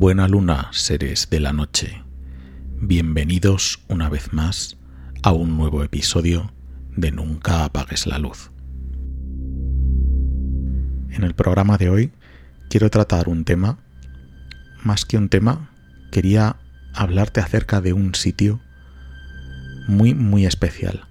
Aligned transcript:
Buena 0.00 0.28
luna, 0.28 0.70
seres 0.72 1.28
de 1.28 1.40
la 1.40 1.52
noche. 1.52 2.02
Bienvenidos 2.80 3.80
una 3.86 4.08
vez 4.08 4.32
más 4.32 4.78
a 5.22 5.32
un 5.32 5.58
nuevo 5.58 5.84
episodio 5.84 6.54
de 6.96 7.12
Nunca 7.12 7.64
apagues 7.64 8.06
la 8.06 8.18
luz. 8.18 8.50
En 11.10 11.22
el 11.22 11.34
programa 11.34 11.76
de 11.76 11.90
hoy 11.90 12.12
quiero 12.70 12.88
tratar 12.88 13.28
un 13.28 13.44
tema, 13.44 13.76
más 14.82 15.04
que 15.04 15.18
un 15.18 15.28
tema, 15.28 15.68
quería 16.10 16.56
hablarte 16.94 17.40
acerca 17.40 17.82
de 17.82 17.92
un 17.92 18.14
sitio 18.14 18.58
muy, 19.86 20.14
muy 20.14 20.46
especial. 20.46 21.04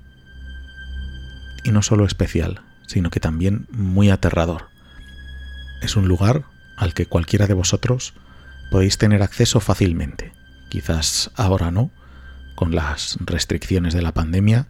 Y 1.64 1.70
no 1.70 1.84
solo 1.84 2.06
especial, 2.06 2.64
sino 2.88 3.12
que 3.12 3.20
también 3.20 3.68
muy 3.70 4.10
aterrador. 4.10 4.64
Es 5.84 5.96
un 5.96 6.08
lugar 6.08 6.46
al 6.76 6.96
que 6.96 7.06
cualquiera 7.06 7.46
de 7.46 7.54
vosotros 7.54 8.16
podéis 8.72 8.98
tener 8.98 9.22
acceso 9.22 9.60
fácilmente. 9.60 10.32
Quizás 10.70 11.32
ahora 11.36 11.72
no, 11.72 11.92
con 12.56 12.76
las 12.76 13.18
restricciones 13.22 13.94
de 13.94 14.02
la 14.02 14.14
pandemia, 14.14 14.68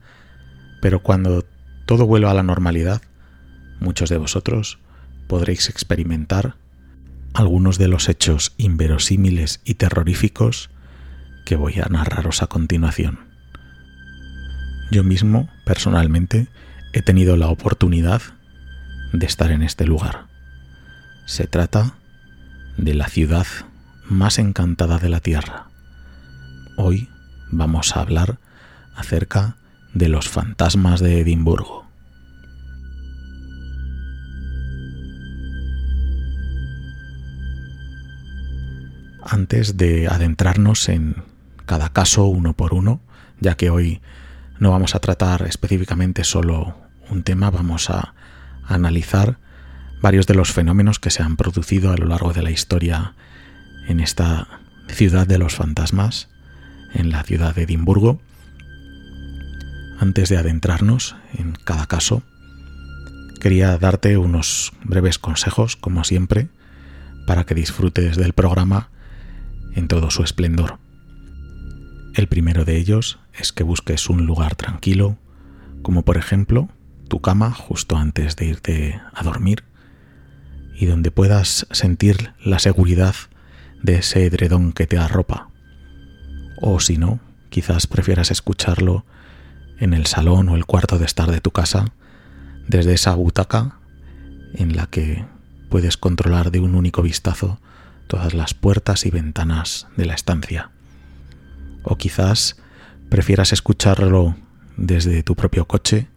pero 0.81 1.01
cuando 1.01 1.45
todo 1.85 2.05
vuelva 2.05 2.31
a 2.31 2.35
la 2.35 2.43
normalidad, 2.43 3.01
muchos 3.79 4.09
de 4.09 4.17
vosotros 4.17 4.79
podréis 5.27 5.69
experimentar 5.69 6.55
algunos 7.33 7.77
de 7.77 7.87
los 7.87 8.09
hechos 8.09 8.53
inverosímiles 8.57 9.61
y 9.63 9.75
terroríficos 9.75 10.69
que 11.45 11.55
voy 11.55 11.79
a 11.79 11.87
narraros 11.89 12.41
a 12.41 12.47
continuación. 12.47 13.19
Yo 14.91 15.03
mismo, 15.03 15.49
personalmente, 15.65 16.47
he 16.93 17.01
tenido 17.01 17.37
la 17.37 17.47
oportunidad 17.47 18.21
de 19.13 19.25
estar 19.25 19.51
en 19.51 19.61
este 19.61 19.85
lugar. 19.85 20.25
Se 21.25 21.45
trata 21.45 21.95
de 22.77 22.95
la 22.95 23.07
ciudad 23.07 23.45
más 24.09 24.39
encantada 24.39 24.97
de 24.97 25.09
la 25.09 25.19
Tierra. 25.19 25.67
Hoy 26.77 27.09
vamos 27.51 27.95
a 27.95 28.01
hablar 28.01 28.39
acerca 28.95 29.55
de 29.93 30.09
los 30.09 30.27
fantasmas 30.27 30.99
de 30.99 31.19
Edimburgo. 31.19 31.85
Antes 39.23 39.77
de 39.77 40.07
adentrarnos 40.07 40.89
en 40.89 41.23
cada 41.65 41.89
caso 41.89 42.25
uno 42.25 42.53
por 42.53 42.73
uno, 42.73 42.99
ya 43.39 43.55
que 43.55 43.69
hoy 43.69 44.01
no 44.57 44.71
vamos 44.71 44.95
a 44.95 44.99
tratar 44.99 45.43
específicamente 45.43 46.23
solo 46.23 46.75
un 47.11 47.21
tema, 47.21 47.51
vamos 47.51 47.91
a 47.91 48.15
analizar 48.67 49.37
varios 50.01 50.25
de 50.25 50.33
los 50.33 50.51
fenómenos 50.51 50.99
que 50.99 51.11
se 51.11 51.21
han 51.21 51.37
producido 51.37 51.91
a 51.91 51.97
lo 51.97 52.07
largo 52.07 52.33
de 52.33 52.41
la 52.41 52.51
historia 52.51 53.13
en 53.89 53.99
esta 53.99 54.47
ciudad 54.87 55.27
de 55.27 55.39
los 55.39 55.55
fantasmas, 55.55 56.29
en 56.93 57.09
la 57.09 57.23
ciudad 57.23 57.55
de 57.55 57.63
Edimburgo. 57.63 58.21
Antes 59.99 60.29
de 60.29 60.37
adentrarnos 60.37 61.15
en 61.37 61.53
cada 61.63 61.87
caso, 61.87 62.21
quería 63.41 63.77
darte 63.77 64.17
unos 64.17 64.73
breves 64.83 65.17
consejos, 65.17 65.75
como 65.75 66.03
siempre, 66.03 66.49
para 67.25 67.45
que 67.45 67.55
disfrutes 67.55 68.15
del 68.15 68.33
programa 68.33 68.89
en 69.73 69.87
todo 69.87 70.11
su 70.11 70.23
esplendor. 70.23 70.77
El 72.13 72.27
primero 72.27 72.65
de 72.65 72.77
ellos 72.77 73.19
es 73.33 73.51
que 73.51 73.63
busques 73.63 74.07
un 74.07 74.25
lugar 74.25 74.55
tranquilo, 74.55 75.17
como 75.81 76.03
por 76.03 76.17
ejemplo 76.17 76.69
tu 77.07 77.21
cama 77.21 77.51
justo 77.51 77.97
antes 77.97 78.35
de 78.35 78.45
irte 78.45 79.01
a 79.13 79.23
dormir, 79.23 79.63
y 80.75 80.85
donde 80.85 81.09
puedas 81.09 81.65
sentir 81.71 82.33
la 82.43 82.59
seguridad 82.59 83.15
de 83.81 83.95
ese 83.95 84.25
edredón 84.25 84.73
que 84.73 84.87
te 84.87 84.97
arropa. 84.97 85.49
O 86.61 86.79
si 86.79 86.97
no, 86.97 87.19
quizás 87.49 87.87
prefieras 87.87 88.31
escucharlo 88.31 89.05
en 89.79 89.93
el 89.93 90.05
salón 90.05 90.49
o 90.49 90.55
el 90.55 90.65
cuarto 90.65 90.99
de 90.99 91.05
estar 91.05 91.31
de 91.31 91.41
tu 91.41 91.51
casa, 91.51 91.85
desde 92.67 92.93
esa 92.93 93.15
butaca 93.15 93.79
en 94.53 94.75
la 94.75 94.87
que 94.87 95.25
puedes 95.69 95.97
controlar 95.97 96.51
de 96.51 96.59
un 96.59 96.75
único 96.75 97.01
vistazo 97.01 97.59
todas 98.07 98.33
las 98.33 98.53
puertas 98.53 99.05
y 99.05 99.11
ventanas 99.11 99.87
de 99.95 100.05
la 100.05 100.15
estancia. 100.15 100.71
O 101.83 101.97
quizás 101.97 102.57
prefieras 103.09 103.53
escucharlo 103.53 104.35
desde 104.77 105.23
tu 105.23 105.35
propio 105.35 105.65
coche 105.65 106.07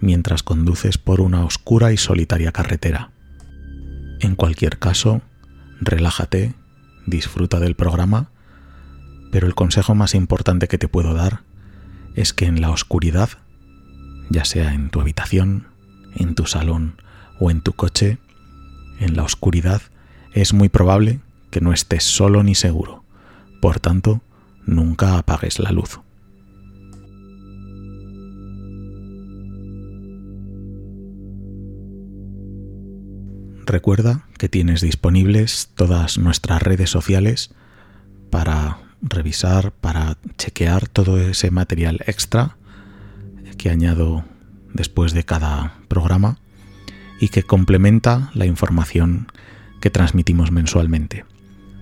mientras 0.00 0.42
conduces 0.42 0.98
por 0.98 1.20
una 1.20 1.44
oscura 1.44 1.92
y 1.92 1.96
solitaria 1.96 2.52
carretera. 2.52 3.10
En 4.20 4.36
cualquier 4.36 4.78
caso, 4.78 5.22
relájate 5.80 6.54
disfruta 7.06 7.60
del 7.60 7.74
programa, 7.74 8.30
pero 9.30 9.46
el 9.46 9.54
consejo 9.54 9.94
más 9.94 10.14
importante 10.14 10.68
que 10.68 10.78
te 10.78 10.88
puedo 10.88 11.14
dar 11.14 11.42
es 12.14 12.32
que 12.32 12.46
en 12.46 12.60
la 12.60 12.70
oscuridad, 12.70 13.30
ya 14.30 14.44
sea 14.44 14.72
en 14.74 14.90
tu 14.90 15.00
habitación, 15.00 15.66
en 16.14 16.34
tu 16.34 16.46
salón 16.46 17.00
o 17.40 17.50
en 17.50 17.60
tu 17.60 17.72
coche, 17.72 18.18
en 19.00 19.16
la 19.16 19.24
oscuridad 19.24 19.82
es 20.32 20.52
muy 20.52 20.68
probable 20.68 21.20
que 21.50 21.60
no 21.60 21.72
estés 21.72 22.04
solo 22.04 22.42
ni 22.42 22.54
seguro. 22.54 23.04
Por 23.60 23.80
tanto, 23.80 24.20
nunca 24.66 25.18
apagues 25.18 25.58
la 25.58 25.72
luz. 25.72 26.00
Recuerda 33.66 34.26
que 34.36 34.50
tienes 34.50 34.82
disponibles 34.82 35.70
todas 35.74 36.18
nuestras 36.18 36.62
redes 36.62 36.90
sociales 36.90 37.50
para 38.30 38.78
revisar, 39.00 39.72
para 39.72 40.18
chequear 40.36 40.86
todo 40.86 41.18
ese 41.18 41.50
material 41.50 42.00
extra 42.06 42.56
que 43.56 43.70
añado 43.70 44.24
después 44.74 45.14
de 45.14 45.24
cada 45.24 45.78
programa 45.88 46.38
y 47.20 47.28
que 47.28 47.42
complementa 47.42 48.30
la 48.34 48.44
información 48.44 49.28
que 49.80 49.88
transmitimos 49.88 50.50
mensualmente. 50.50 51.24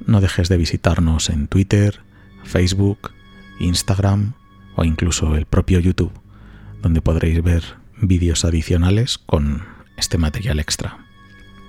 No 0.06 0.20
dejes 0.20 0.48
de 0.48 0.58
visitarnos 0.58 1.30
en 1.30 1.48
Twitter, 1.48 2.00
Facebook, 2.44 3.10
Instagram 3.58 4.34
o 4.76 4.84
incluso 4.84 5.34
el 5.34 5.46
propio 5.46 5.80
YouTube, 5.80 6.12
donde 6.80 7.02
podréis 7.02 7.42
ver 7.42 7.64
vídeos 8.00 8.44
adicionales 8.44 9.18
con 9.18 9.64
este 9.96 10.18
material 10.18 10.60
extra. 10.60 11.11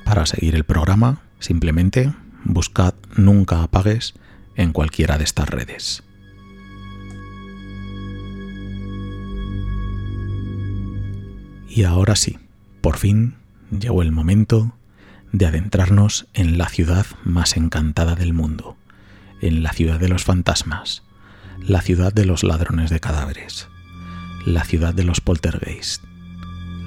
Para 0.05 0.25
seguir 0.25 0.55
el 0.55 0.63
programa, 0.63 1.21
simplemente 1.39 2.13
buscad 2.43 2.93
Nunca 3.15 3.63
apagues 3.63 4.13
en 4.55 4.73
cualquiera 4.73 5.17
de 5.17 5.23
estas 5.23 5.49
redes. 5.49 6.03
Y 11.69 11.83
ahora 11.83 12.15
sí, 12.15 12.37
por 12.81 12.97
fin 12.97 13.35
llegó 13.71 14.01
el 14.03 14.11
momento 14.11 14.73
de 15.31 15.47
adentrarnos 15.47 16.27
en 16.33 16.59
la 16.59 16.69
ciudad 16.69 17.07
más 17.23 17.57
encantada 17.57 18.15
del 18.15 18.33
mundo, 18.33 18.77
en 19.41 19.63
la 19.63 19.73
ciudad 19.73 19.99
de 19.99 20.07
los 20.07 20.23
fantasmas, 20.23 21.01
la 21.59 21.81
ciudad 21.81 22.13
de 22.13 22.25
los 22.25 22.43
ladrones 22.43 22.91
de 22.91 22.99
cadáveres, 22.99 23.67
la 24.45 24.63
ciudad 24.63 24.93
de 24.93 25.03
los 25.03 25.21
poltergeist, 25.21 26.03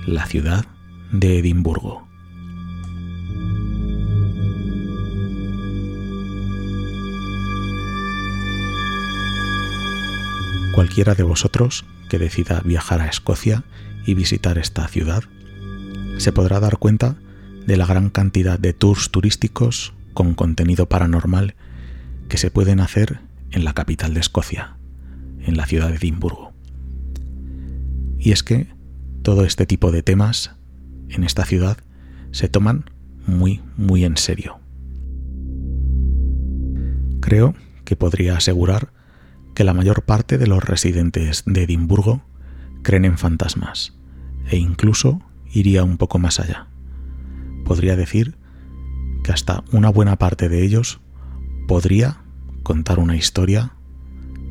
la 0.06 0.26
ciudad 0.26 0.66
de 1.10 1.40
Edimburgo. 1.40 2.05
Cualquiera 10.76 11.14
de 11.14 11.22
vosotros 11.22 11.86
que 12.10 12.18
decida 12.18 12.60
viajar 12.60 13.00
a 13.00 13.06
Escocia 13.06 13.64
y 14.04 14.12
visitar 14.12 14.58
esta 14.58 14.86
ciudad 14.88 15.24
se 16.18 16.32
podrá 16.32 16.60
dar 16.60 16.76
cuenta 16.76 17.16
de 17.66 17.78
la 17.78 17.86
gran 17.86 18.10
cantidad 18.10 18.58
de 18.58 18.74
tours 18.74 19.10
turísticos 19.10 19.94
con 20.12 20.34
contenido 20.34 20.86
paranormal 20.86 21.54
que 22.28 22.36
se 22.36 22.50
pueden 22.50 22.80
hacer 22.80 23.20
en 23.52 23.64
la 23.64 23.72
capital 23.72 24.12
de 24.12 24.20
Escocia, 24.20 24.76
en 25.40 25.56
la 25.56 25.64
ciudad 25.64 25.88
de 25.88 25.96
Edimburgo. 25.96 26.52
Y 28.18 28.32
es 28.32 28.42
que 28.42 28.66
todo 29.22 29.46
este 29.46 29.64
tipo 29.64 29.90
de 29.92 30.02
temas 30.02 30.56
en 31.08 31.24
esta 31.24 31.46
ciudad 31.46 31.78
se 32.32 32.50
toman 32.50 32.90
muy, 33.26 33.62
muy 33.78 34.04
en 34.04 34.18
serio. 34.18 34.60
Creo 37.20 37.54
que 37.86 37.96
podría 37.96 38.36
asegurar 38.36 38.92
que 39.56 39.64
la 39.64 39.72
mayor 39.72 40.02
parte 40.02 40.36
de 40.36 40.46
los 40.46 40.62
residentes 40.62 41.42
de 41.46 41.62
Edimburgo 41.62 42.20
creen 42.82 43.06
en 43.06 43.16
fantasmas 43.16 43.94
e 44.50 44.58
incluso 44.58 45.22
iría 45.50 45.82
un 45.82 45.96
poco 45.96 46.18
más 46.18 46.38
allá. 46.38 46.66
Podría 47.64 47.96
decir 47.96 48.36
que 49.24 49.32
hasta 49.32 49.64
una 49.72 49.88
buena 49.88 50.16
parte 50.16 50.50
de 50.50 50.62
ellos 50.62 51.00
podría 51.66 52.18
contar 52.64 52.98
una 52.98 53.16
historia 53.16 53.72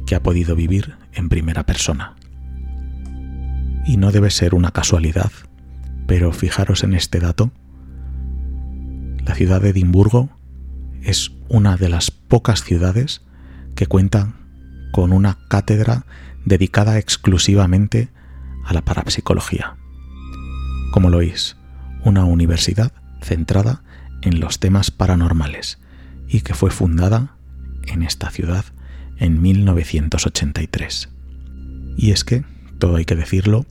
que 0.08 0.16
ha 0.16 0.24
podido 0.24 0.56
vivir 0.56 0.96
en 1.14 1.30
primera 1.30 1.68
persona. 1.68 2.16
Y 3.86 3.98
no 3.98 4.12
debe 4.12 4.32
ser 4.32 4.56
una 4.56 4.72
casualidad, 4.72 5.32
pero 6.08 6.32
fijaros 6.32 6.84
en 6.84 6.96
este 6.96 7.20
dato. 7.20 7.52
La 9.24 9.36
ciudad 9.36 9.62
de 9.62 9.70
Edimburgo 9.70 10.32
es 11.04 11.32
una 11.48 11.78
de 11.78 11.90
las 11.90 12.10
pocas 12.10 12.64
ciudades 12.64 13.22
que 13.76 13.86
cuenta 13.86 14.34
con 14.96 15.12
una 15.12 15.40
cátedra 15.50 16.06
dedicada 16.46 16.98
exclusivamente 17.00 18.08
a 18.64 18.74
la 18.74 18.82
parapsicología. 18.82 19.76
Como 20.94 21.10
lo 21.10 21.20
es, 21.20 21.58
una 22.06 22.24
universidad 22.24 22.94
centrada 23.22 23.84
en 24.22 24.40
los 24.40 24.62
temas 24.62 24.92
paranormales 24.92 25.80
y 26.30 26.40
que 26.44 26.54
fue 26.54 26.72
fundada 26.72 27.36
en 27.88 28.04
esta 28.04 28.30
ciudad 28.30 28.64
en 29.18 29.42
1983. 29.42 31.10
Y 31.98 32.12
es 32.12 32.24
que, 32.24 32.46
todo 32.80 32.96
hay 32.96 33.04
que 33.04 33.18
decirlo, 33.18 33.66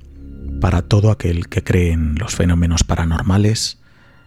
para 0.60 0.82
todo 0.82 1.10
aquel 1.10 1.48
que 1.48 1.64
cree 1.64 1.92
en 1.92 2.16
los 2.16 2.34
fenómenos 2.34 2.84
paranormales, 2.84 3.78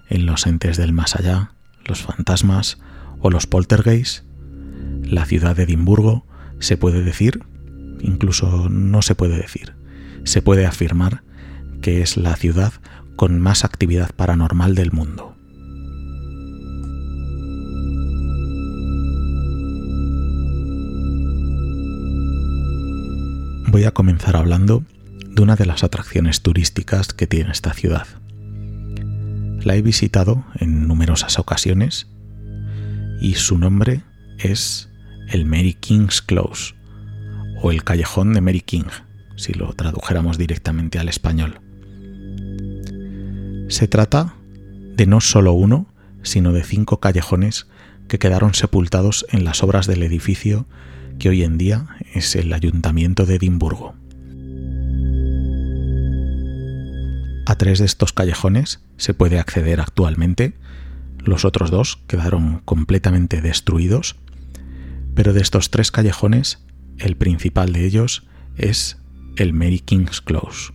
en 0.10 0.26
los 0.26 0.48
entes 0.48 0.78
del 0.78 0.94
más 0.94 1.16
allá, 1.16 1.52
los 1.86 2.02
fantasmas 2.02 2.80
o 3.20 3.30
los 3.30 3.46
poltergeists, 3.46 4.24
la 5.04 5.26
ciudad 5.26 5.56
de 5.56 5.62
Edimburgo 5.62 6.26
se 6.60 6.78
puede 6.78 7.04
decir, 7.04 7.44
incluso 8.02 8.70
no 8.70 9.02
se 9.02 9.16
puede 9.16 9.38
decir, 9.38 9.74
se 10.24 10.42
puede 10.42 10.66
afirmar 10.66 11.24
que 11.82 12.02
es 12.02 12.18
la 12.18 12.36
ciudad 12.36 12.74
con 13.16 13.40
más 13.40 13.64
actividad 13.64 14.12
paranormal 14.16 14.76
del 14.76 14.92
mundo. 14.92 15.36
Voy 23.70 23.84
a 23.84 23.92
comenzar 23.92 24.36
hablando 24.38 24.84
de 25.30 25.42
una 25.42 25.56
de 25.56 25.66
las 25.66 25.84
atracciones 25.84 26.42
turísticas 26.42 27.14
que 27.14 27.28
tiene 27.28 27.52
esta 27.52 27.74
ciudad. 27.74 28.08
La 29.62 29.76
he 29.76 29.82
visitado 29.82 30.46
en 30.56 30.88
numerosas 30.88 31.38
ocasiones 31.38 32.08
y 33.22 33.36
su 33.36 33.58
nombre 33.58 34.02
es 34.40 34.90
el 35.28 35.46
Mary 35.46 35.74
King's 35.74 36.22
Close 36.22 36.74
o 37.62 37.72
el 37.72 37.84
callejón 37.84 38.34
de 38.34 38.42
Mary 38.42 38.62
King, 38.62 38.86
si 39.36 39.54
lo 39.54 39.74
tradujéramos 39.74 40.38
directamente 40.38 41.00
al 41.00 41.10
español. 41.10 41.60
Se 43.70 43.88
trata 43.88 44.36
de 44.96 45.06
no 45.06 45.22
solo 45.22 45.54
uno, 45.54 45.88
sino 46.24 46.54
de 46.54 46.64
cinco 46.64 47.00
callejones 47.00 47.68
que 48.08 48.20
quedaron 48.20 48.54
sepultados 48.54 49.26
en 49.30 49.44
las 49.44 49.64
obras 49.64 49.88
del 49.88 50.04
edificio 50.04 50.66
que 51.20 51.30
hoy 51.30 51.44
en 51.44 51.58
día 51.58 51.88
es 52.14 52.36
el 52.36 52.54
Ayuntamiento 52.54 53.26
de 53.26 53.36
Edimburgo. 53.36 53.96
A 57.46 57.56
tres 57.56 57.80
de 57.80 57.86
estos 57.86 58.14
callejones 58.14 58.82
se 58.98 59.14
puede 59.14 59.40
acceder 59.40 59.80
actualmente, 59.80 60.54
los 61.20 61.46
otros 61.46 61.72
dos 61.72 62.00
quedaron 62.08 62.62
completamente 62.66 63.42
destruidos, 63.42 64.16
pero 65.18 65.34
de 65.34 65.42
estos 65.42 65.72
tres 65.72 65.90
callejones, 65.90 66.64
el 67.00 67.18
principal 67.18 67.74
de 67.74 67.88
ellos 67.88 68.28
es 68.56 69.00
el 69.36 69.52
Mary 69.52 69.80
King's 69.80 70.22
Close. 70.22 70.72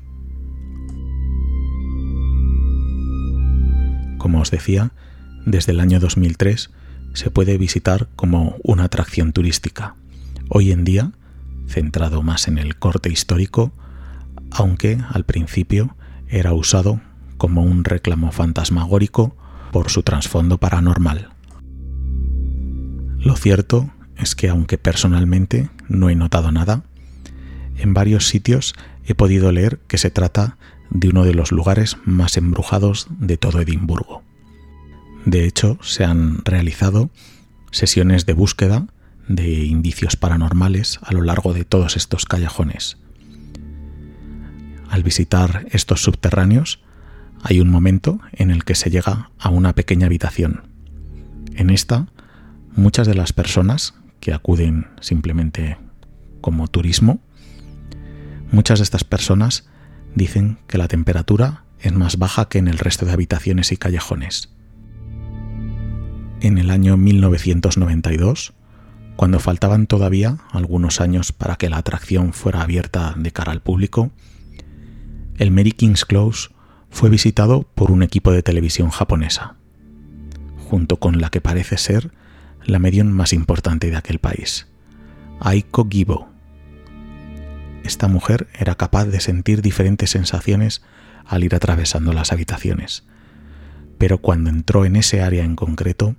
Como 4.18 4.40
os 4.40 4.50
decía, 4.50 4.90
desde 5.46 5.70
el 5.70 5.78
año 5.78 6.00
2003 6.00 6.72
se 7.14 7.30
puede 7.30 7.56
visitar 7.56 8.08
como 8.16 8.56
una 8.64 8.82
atracción 8.82 9.32
turística. 9.32 9.94
Hoy 10.48 10.72
en 10.72 10.82
día, 10.82 11.12
centrado 11.68 12.22
más 12.22 12.48
en 12.48 12.58
el 12.58 12.74
corte 12.74 13.10
histórico, 13.10 13.70
aunque 14.50 14.98
al 15.08 15.24
principio 15.24 15.94
era 16.26 16.52
usado 16.52 17.00
como 17.36 17.62
un 17.62 17.84
reclamo 17.84 18.32
fantasmagórico 18.32 19.36
por 19.70 19.88
su 19.88 20.02
trasfondo 20.02 20.58
paranormal. 20.58 21.28
Lo 23.20 23.36
cierto 23.36 23.92
es 24.22 24.34
que 24.34 24.48
aunque 24.48 24.78
personalmente 24.78 25.68
no 25.88 26.08
he 26.10 26.14
notado 26.14 26.52
nada, 26.52 26.84
en 27.76 27.94
varios 27.94 28.28
sitios 28.28 28.74
he 29.04 29.14
podido 29.14 29.50
leer 29.52 29.80
que 29.88 29.98
se 29.98 30.10
trata 30.10 30.56
de 30.90 31.08
uno 31.08 31.24
de 31.24 31.34
los 31.34 31.52
lugares 31.52 31.96
más 32.04 32.36
embrujados 32.36 33.08
de 33.10 33.36
todo 33.36 33.60
Edimburgo. 33.60 34.22
De 35.24 35.44
hecho, 35.44 35.78
se 35.82 36.04
han 36.04 36.44
realizado 36.44 37.10
sesiones 37.70 38.26
de 38.26 38.34
búsqueda 38.34 38.86
de 39.28 39.64
indicios 39.64 40.16
paranormales 40.16 40.98
a 41.02 41.12
lo 41.12 41.22
largo 41.22 41.54
de 41.54 41.64
todos 41.64 41.96
estos 41.96 42.26
callejones. 42.26 42.98
Al 44.90 45.02
visitar 45.02 45.66
estos 45.70 46.02
subterráneos, 46.02 46.80
hay 47.42 47.60
un 47.60 47.70
momento 47.70 48.20
en 48.32 48.50
el 48.50 48.64
que 48.64 48.74
se 48.74 48.90
llega 48.90 49.30
a 49.38 49.48
una 49.48 49.74
pequeña 49.74 50.06
habitación. 50.06 50.62
En 51.54 51.70
esta, 51.70 52.08
muchas 52.76 53.06
de 53.06 53.14
las 53.14 53.32
personas 53.32 53.94
que 54.22 54.32
acuden 54.32 54.86
simplemente 55.00 55.76
como 56.40 56.68
turismo, 56.68 57.20
muchas 58.52 58.78
de 58.78 58.84
estas 58.84 59.02
personas 59.02 59.68
dicen 60.14 60.58
que 60.68 60.78
la 60.78 60.86
temperatura 60.86 61.64
es 61.80 61.92
más 61.92 62.18
baja 62.18 62.48
que 62.48 62.58
en 62.58 62.68
el 62.68 62.78
resto 62.78 63.04
de 63.04 63.12
habitaciones 63.12 63.72
y 63.72 63.76
callejones. 63.76 64.54
En 66.40 66.56
el 66.56 66.70
año 66.70 66.96
1992, 66.96 68.52
cuando 69.16 69.40
faltaban 69.40 69.88
todavía 69.88 70.38
algunos 70.52 71.00
años 71.00 71.32
para 71.32 71.56
que 71.56 71.68
la 71.68 71.78
atracción 71.78 72.32
fuera 72.32 72.62
abierta 72.62 73.14
de 73.16 73.32
cara 73.32 73.50
al 73.50 73.60
público, 73.60 74.12
el 75.36 75.50
Mary 75.50 75.72
King's 75.72 76.04
Close 76.04 76.50
fue 76.90 77.10
visitado 77.10 77.62
por 77.74 77.90
un 77.90 78.04
equipo 78.04 78.30
de 78.30 78.44
televisión 78.44 78.90
japonesa, 78.90 79.56
junto 80.70 80.98
con 80.98 81.20
la 81.20 81.30
que 81.30 81.40
parece 81.40 81.76
ser 81.76 82.12
la 82.64 82.78
medium 82.78 83.08
más 83.08 83.32
importante 83.32 83.90
de 83.90 83.96
aquel 83.96 84.18
país, 84.18 84.68
Aiko 85.40 85.88
Gibo, 85.90 86.32
esta 87.84 88.06
mujer 88.06 88.48
era 88.58 88.76
capaz 88.76 89.06
de 89.06 89.20
sentir 89.20 89.60
diferentes 89.60 90.10
sensaciones 90.10 90.82
al 91.26 91.44
ir 91.44 91.54
atravesando 91.54 92.12
las 92.12 92.32
habitaciones, 92.32 93.04
pero 93.98 94.18
cuando 94.18 94.50
entró 94.50 94.84
en 94.84 94.96
ese 94.96 95.22
área 95.22 95.44
en 95.44 95.56
concreto, 95.56 96.16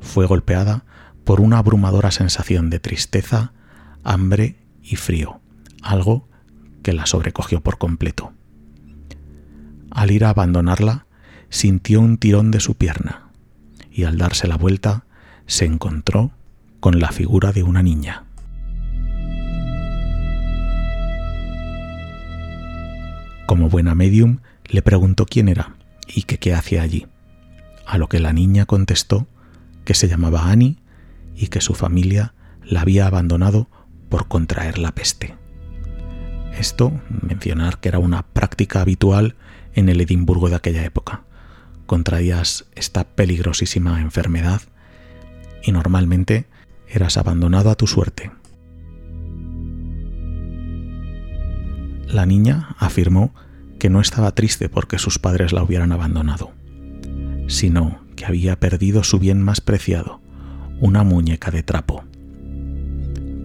fue 0.00 0.26
golpeada 0.26 0.84
por 1.24 1.40
una 1.40 1.58
abrumadora 1.58 2.10
sensación 2.10 2.70
de 2.70 2.80
tristeza, 2.80 3.52
hambre 4.02 4.56
y 4.82 4.96
frío, 4.96 5.40
algo 5.82 6.28
que 6.82 6.92
la 6.92 7.06
sobrecogió 7.06 7.60
por 7.60 7.78
completo. 7.78 8.32
Al 9.90 10.10
ir 10.10 10.24
a 10.24 10.30
abandonarla, 10.30 11.06
sintió 11.48 12.00
un 12.00 12.16
tirón 12.16 12.50
de 12.50 12.60
su 12.60 12.74
pierna 12.76 13.28
y 13.90 14.04
al 14.04 14.16
darse 14.16 14.48
la 14.48 14.56
vuelta 14.56 15.04
se 15.46 15.64
encontró 15.64 16.30
con 16.80 16.98
la 16.98 17.12
figura 17.12 17.52
de 17.52 17.62
una 17.62 17.82
niña. 17.82 18.24
Como 23.46 23.68
buena 23.68 23.94
medium, 23.94 24.38
le 24.64 24.82
preguntó 24.82 25.26
quién 25.26 25.48
era 25.48 25.76
y 26.08 26.22
que 26.22 26.38
qué 26.38 26.54
hacía 26.54 26.82
allí, 26.82 27.06
a 27.86 27.98
lo 27.98 28.08
que 28.08 28.18
la 28.18 28.32
niña 28.32 28.66
contestó 28.66 29.26
que 29.84 29.94
se 29.94 30.08
llamaba 30.08 30.50
Annie 30.50 30.78
y 31.36 31.48
que 31.48 31.60
su 31.60 31.74
familia 31.74 32.34
la 32.64 32.82
había 32.82 33.06
abandonado 33.06 33.68
por 34.08 34.28
contraer 34.28 34.78
la 34.78 34.92
peste. 34.92 35.34
Esto, 36.56 36.92
mencionar 37.22 37.78
que 37.80 37.88
era 37.88 37.98
una 37.98 38.22
práctica 38.22 38.80
habitual 38.80 39.36
en 39.74 39.88
el 39.88 40.00
Edimburgo 40.00 40.48
de 40.48 40.56
aquella 40.56 40.84
época. 40.84 41.24
Contraías 41.86 42.66
esta 42.74 43.04
peligrosísima 43.04 44.00
enfermedad 44.00 44.62
y 45.62 45.72
normalmente 45.72 46.46
eras 46.88 47.16
abandonado 47.16 47.70
a 47.70 47.74
tu 47.74 47.86
suerte. 47.86 48.30
La 52.06 52.26
niña 52.26 52.76
afirmó 52.78 53.34
que 53.78 53.88
no 53.88 54.00
estaba 54.00 54.34
triste 54.34 54.68
porque 54.68 54.98
sus 54.98 55.18
padres 55.18 55.52
la 55.52 55.62
hubieran 55.62 55.92
abandonado, 55.92 56.52
sino 57.48 58.00
que 58.16 58.26
había 58.26 58.60
perdido 58.60 59.02
su 59.02 59.18
bien 59.18 59.40
más 59.40 59.60
preciado, 59.60 60.20
una 60.80 61.04
muñeca 61.04 61.50
de 61.50 61.62
trapo. 61.62 62.04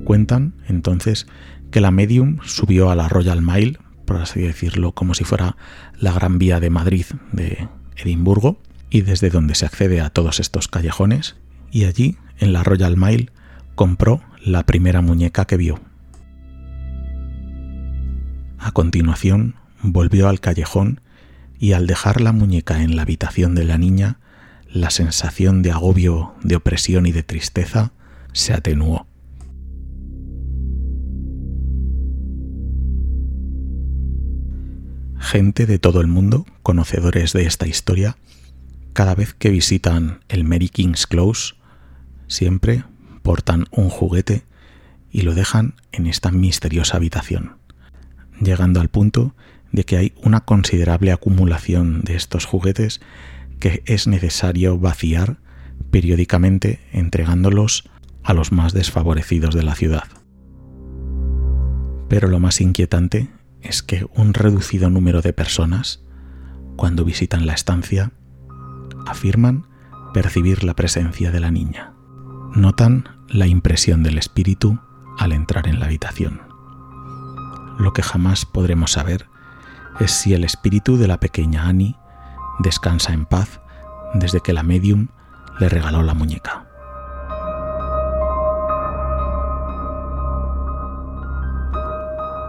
Cuentan, 0.04 0.54
entonces, 0.68 1.28
que 1.72 1.82
la 1.82 1.92
medium 1.92 2.40
subió 2.44 2.90
a 2.90 2.96
la 2.96 3.08
Royal 3.10 3.42
Mile, 3.42 3.80
por 4.06 4.18
así 4.18 4.42
decirlo, 4.42 4.94
como 4.94 5.14
si 5.14 5.24
fuera 5.24 5.58
la 5.98 6.14
Gran 6.14 6.38
Vía 6.38 6.60
de 6.60 6.70
Madrid 6.70 7.06
de 7.32 7.68
Edimburgo, 7.96 8.60
y 8.90 9.02
desde 9.02 9.30
donde 9.30 9.56
se 9.56 9.66
accede 9.66 10.02
a 10.02 10.10
todos 10.10 10.40
estos 10.40 10.68
callejones, 10.68 11.36
y 11.72 11.86
allí, 11.86 12.18
en 12.40 12.54
la 12.54 12.64
Royal 12.64 12.98
Mile, 12.98 13.32
compró 13.76 14.22
la 14.44 14.66
primera 14.66 15.02
muñeca 15.02 15.46
que 15.46 15.58
vio. 15.58 15.80
A 18.58 18.72
continuación, 18.72 19.56
volvió 19.82 20.28
al 20.28 20.40
callejón 20.40 21.02
y 21.60 21.74
al 21.74 21.88
dejar 21.88 22.22
la 22.22 22.32
muñeca 22.32 22.82
en 22.82 22.96
la 22.96 23.04
habitación 23.04 23.56
de 23.56 23.64
la 23.64 23.78
niña, 23.78 24.20
la 24.72 24.90
sensación 24.90 25.62
de 25.62 25.72
agobio, 25.72 26.34
de 26.44 26.56
opresión 26.56 27.06
y 27.06 27.12
de 27.12 27.24
tristeza 27.24 27.94
se 28.34 28.54
atenuó. 28.54 29.08
Gente 35.20 35.66
de 35.66 35.80
todo 35.80 36.00
el 36.00 36.08
mundo, 36.08 36.46
conocedores 36.64 37.34
de 37.34 37.46
esta 37.46 37.68
historia, 37.68 38.18
cada 38.94 39.14
vez 39.14 39.34
que 39.34 39.50
visitan 39.50 40.22
el 40.30 40.44
Mary 40.44 40.70
King's 40.70 41.06
Close, 41.06 41.56
siempre 42.28 42.84
portan 43.22 43.66
un 43.72 43.90
juguete 43.90 44.44
y 45.12 45.22
lo 45.22 45.34
dejan 45.34 45.76
en 45.92 46.08
esta 46.08 46.32
misteriosa 46.32 46.98
habitación, 46.98 47.58
llegando 48.42 48.80
al 48.82 48.90
punto 48.90 49.36
de 49.72 49.84
que 49.84 49.98
hay 49.98 50.14
una 50.24 50.42
considerable 50.42 51.12
acumulación 51.12 52.02
de 52.02 52.16
estos 52.16 52.46
juguetes 52.46 53.02
que 53.60 53.84
es 53.86 54.08
necesario 54.08 54.78
vaciar 54.78 55.38
periódicamente 55.92 56.80
entregándolos 56.92 57.90
a 58.24 58.34
los 58.34 58.52
más 58.52 58.74
desfavorecidos 58.74 59.56
de 59.56 59.64
la 59.64 59.76
ciudad. 59.76 60.08
Pero 62.10 62.28
lo 62.28 62.40
más 62.40 62.62
inquietante 62.62 63.30
es 63.62 63.84
que 63.84 64.06
un 64.16 64.34
reducido 64.34 64.90
número 64.90 65.22
de 65.22 65.34
personas, 65.34 66.04
cuando 66.76 67.04
visitan 67.04 67.46
la 67.46 67.54
estancia, 67.54 68.12
afirman 69.06 69.68
percibir 70.14 70.64
la 70.64 70.76
presencia 70.76 71.32
de 71.32 71.40
la 71.40 71.52
niña. 71.52 71.97
Notan 72.54 73.10
la 73.28 73.48
impresión 73.48 74.04
del 74.04 74.18
espíritu 74.18 74.80
al 75.18 75.32
entrar 75.32 75.68
en 75.68 75.80
la 75.80 75.86
habitación. 75.86 76.42
Lo 77.78 77.94
que 77.94 78.02
jamás 78.02 78.46
podremos 78.46 78.94
saber 78.94 79.28
es 80.00 80.12
si 80.12 80.34
el 80.34 80.44
espíritu 80.44 80.98
de 80.98 81.08
la 81.08 81.20
pequeña 81.20 81.68
Annie 81.68 81.96
descansa 82.60 83.14
en 83.14 83.26
paz 83.26 83.62
desde 84.14 84.42
que 84.42 84.54
la 84.54 84.64
medium 84.64 85.08
le 85.60 85.70
regaló 85.70 86.04
la 86.04 86.14
muñeca. 86.14 86.66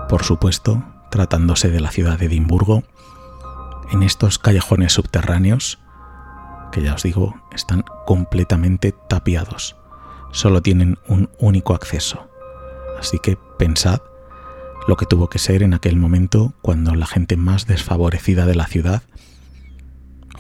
Por 0.09 0.25
supuesto, 0.25 0.83
tratándose 1.11 1.71
de 1.71 1.81
la 1.81 1.91
ciudad 1.91 2.19
de 2.19 2.27
Edimburgo, 2.27 2.83
en 3.91 4.03
estos 4.03 4.39
callejones 4.39 4.95
subterráneos, 4.95 5.79
que 6.73 6.83
ya 6.83 6.95
os 6.95 7.03
digo, 7.03 7.35
están 7.53 7.85
completamente 8.07 8.93
tapiados, 8.93 9.77
solo 10.33 10.63
tienen 10.63 10.99
un 11.09 11.31
único 11.39 11.75
acceso. 11.75 12.29
Así 12.99 13.19
que 13.19 13.39
pensad 13.59 14.01
lo 14.87 14.97
que 14.97 15.07
tuvo 15.07 15.29
que 15.29 15.39
ser 15.39 15.63
en 15.63 15.75
aquel 15.75 15.97
momento 15.97 16.55
cuando 16.63 16.95
la 16.95 17.07
gente 17.07 17.37
más 17.37 17.67
desfavorecida 17.67 18.47
de 18.47 18.55
la 18.55 18.67
ciudad, 18.67 19.03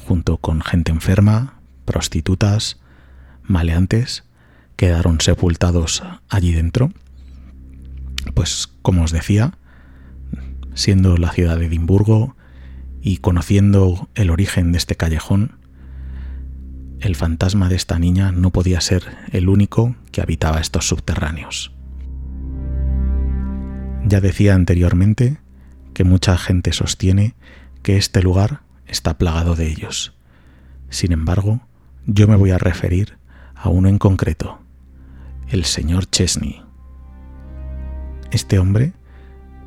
junto 0.06 0.38
con 0.38 0.62
gente 0.62 0.90
enferma, 0.90 1.60
prostitutas, 1.84 2.80
maleantes, 3.42 4.24
quedaron 4.76 5.20
sepultados 5.20 6.02
allí 6.28 6.52
dentro. 6.52 6.92
Pues 8.34 8.68
como 8.80 9.04
os 9.04 9.12
decía, 9.12 9.52
siendo 10.74 11.16
la 11.18 11.32
ciudad 11.32 11.58
de 11.58 11.66
Edimburgo 11.66 12.36
y 13.02 13.18
conociendo 13.18 14.08
el 14.14 14.30
origen 14.30 14.72
de 14.72 14.78
este 14.78 14.96
callejón, 14.96 15.57
el 17.00 17.14
fantasma 17.14 17.68
de 17.68 17.76
esta 17.76 17.98
niña 17.98 18.32
no 18.32 18.50
podía 18.50 18.80
ser 18.80 19.04
el 19.30 19.48
único 19.48 19.94
que 20.10 20.20
habitaba 20.20 20.60
estos 20.60 20.88
subterráneos. 20.88 21.72
Ya 24.04 24.20
decía 24.20 24.54
anteriormente 24.54 25.38
que 25.94 26.04
mucha 26.04 26.36
gente 26.38 26.72
sostiene 26.72 27.34
que 27.82 27.96
este 27.96 28.22
lugar 28.22 28.62
está 28.86 29.18
plagado 29.18 29.54
de 29.54 29.68
ellos. 29.68 30.14
Sin 30.90 31.12
embargo, 31.12 31.60
yo 32.06 32.26
me 32.26 32.36
voy 32.36 32.50
a 32.50 32.58
referir 32.58 33.18
a 33.54 33.68
uno 33.68 33.88
en 33.88 33.98
concreto, 33.98 34.60
el 35.48 35.64
señor 35.64 36.08
Chesney. 36.10 36.62
Este 38.30 38.58
hombre 38.58 38.92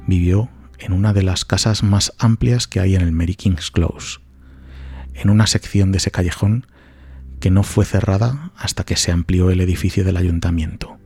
vivió 0.08 0.50
en 0.80 0.94
una 0.94 1.14
de 1.14 1.24
las 1.24 1.46
casas 1.46 1.84
más 1.84 2.14
amplias 2.18 2.68
que 2.68 2.80
hay 2.80 2.96
en 2.96 3.02
el 3.02 3.12
Mary 3.12 3.36
King's 3.36 3.70
Close, 3.72 4.20
en 5.14 5.30
una 5.30 5.48
sección 5.48 5.92
de 5.92 6.00
ese 6.00 6.12
callejón 6.12 6.66
que 7.42 7.52
no 7.52 7.64
fue 7.64 7.84
cerrada 7.84 8.52
hasta 8.56 8.86
que 8.86 8.96
se 8.96 9.12
amplió 9.12 9.50
el 9.50 9.60
edificio 9.60 10.06
del 10.06 10.16
ayuntamiento. 10.16 10.98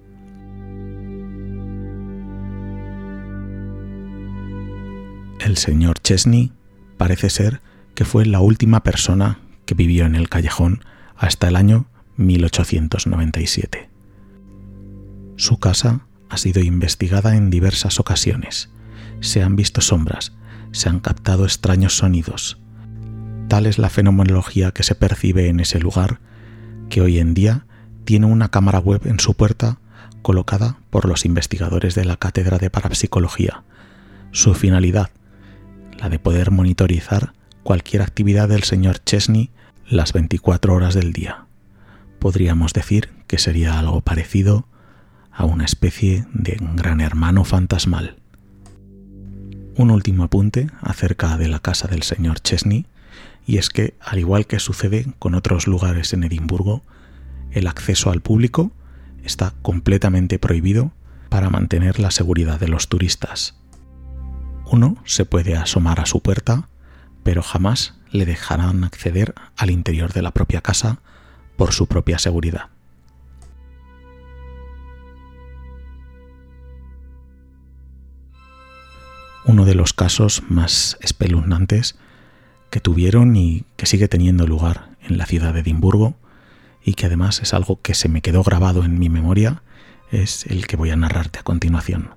El 5.40 5.58
señor 5.58 6.00
Chesney 6.00 6.52
parece 6.98 7.30
ser 7.30 7.62
que 7.96 8.06
fue 8.06 8.26
la 8.26 8.42
última 8.42 8.84
persona 8.84 9.40
que 9.66 9.74
vivió 9.74 10.06
en 10.06 10.16
el 10.16 10.30
callejón 10.30 10.84
hasta 11.16 11.48
el 11.48 11.56
año 11.56 11.88
1897. 12.18 13.90
Su 15.38 15.58
casa 15.60 16.06
ha 16.30 16.38
sido 16.38 16.62
investigada 16.62 17.36
en 17.36 17.50
diversas 17.50 18.00
ocasiones. 18.00 18.70
Se 19.22 19.42
han 19.42 19.56
visto 19.56 19.82
sombras, 19.82 20.34
se 20.72 20.90
han 20.90 21.00
captado 21.00 21.46
extraños 21.46 21.96
sonidos. 21.96 22.60
Tal 23.48 23.68
es 23.68 23.78
la 23.78 23.90
fenomenología 23.90 24.72
que 24.72 24.84
se 24.84 24.96
percibe 24.96 25.50
en 25.50 25.60
ese 25.60 25.80
lugar 25.80 26.20
que 26.90 27.02
hoy 27.02 27.20
en 27.20 27.34
día 27.34 27.66
tiene 28.04 28.26
una 28.26 28.50
cámara 28.50 28.80
web 28.80 29.02
en 29.06 29.20
su 29.20 29.34
puerta 29.34 29.80
colocada 30.22 30.78
por 30.90 31.08
los 31.08 31.26
investigadores 31.26 31.94
de 31.96 32.06
la 32.06 32.18
Cátedra 32.18 32.58
de 32.58 32.70
Parapsicología. 32.70 33.64
Su 34.32 34.56
finalidad, 34.56 35.12
la 36.00 36.10
de 36.10 36.20
poder 36.20 36.52
monitorizar 36.52 37.34
cualquier 37.64 38.02
actividad 38.02 38.50
del 38.50 38.64
señor 38.64 39.04
Chesney 39.04 39.52
las 39.88 40.14
24 40.14 40.74
horas 40.74 40.96
del 40.96 41.14
día. 41.14 41.46
Podríamos 42.20 42.74
decir 42.74 43.10
que 43.28 43.38
sería 43.38 43.78
algo 43.78 44.02
parecido 44.02 44.66
a 45.32 45.46
una 45.46 45.66
especie 45.66 46.26
de 46.34 46.58
gran 46.76 47.02
hermano 47.02 47.44
fantasmal. 47.44 48.18
Un 49.78 49.92
último 49.92 50.24
apunte 50.24 50.70
acerca 50.82 51.38
de 51.38 51.50
la 51.50 51.60
casa 51.60 51.88
del 51.88 52.04
señor 52.04 52.40
Chesney, 52.40 52.86
y 53.46 53.58
es 53.58 53.70
que, 53.70 53.96
al 54.00 54.20
igual 54.20 54.48
que 54.48 54.60
sucede 54.60 55.06
con 55.20 55.36
otros 55.36 55.68
lugares 55.68 56.14
en 56.14 56.24
Edimburgo, 56.24 56.82
el 57.52 57.68
acceso 57.68 58.12
al 58.12 58.22
público 58.22 58.72
está 59.24 59.54
completamente 59.62 60.40
prohibido 60.40 60.92
para 61.30 61.50
mantener 61.50 62.00
la 62.00 62.12
seguridad 62.12 62.60
de 62.60 62.68
los 62.68 62.88
turistas. 62.88 63.56
Uno 64.66 64.98
se 65.06 65.26
puede 65.26 65.56
asomar 65.56 66.00
a 66.00 66.06
su 66.06 66.22
puerta, 66.22 66.70
pero 67.24 67.44
jamás 67.44 67.96
le 68.12 68.26
dejarán 68.26 68.84
acceder 68.84 69.36
al 69.58 69.70
interior 69.70 70.14
de 70.14 70.22
la 70.22 70.32
propia 70.32 70.62
casa 70.62 71.00
por 71.56 71.72
su 71.72 71.88
propia 71.88 72.18
seguridad. 72.18 72.70
Uno 79.46 79.66
de 79.66 79.76
los 79.76 79.94
casos 79.94 80.42
más 80.50 80.98
espeluznantes 81.02 81.96
que 82.76 82.82
tuvieron 82.82 83.38
y 83.38 83.64
que 83.78 83.86
sigue 83.86 84.10
teniendo 84.10 84.46
lugar 84.46 84.98
en 85.02 85.18
la 85.18 85.26
ciudad 85.26 85.54
de 85.54 85.62
Edimburgo 85.62 86.18
y 86.84 86.96
que 86.96 87.06
además 87.06 87.40
es 87.42 87.54
algo 87.54 87.80
que 87.82 87.94
se 87.94 88.10
me 88.10 88.20
quedó 88.20 88.44
grabado 88.44 88.84
en 88.84 89.00
mi 89.00 89.08
memoria 89.08 89.64
es 90.12 90.46
el 90.48 90.68
que 90.68 90.76
voy 90.76 90.90
a 90.90 90.98
narrarte 90.98 91.40
a 91.40 91.44
continuación. 91.44 92.16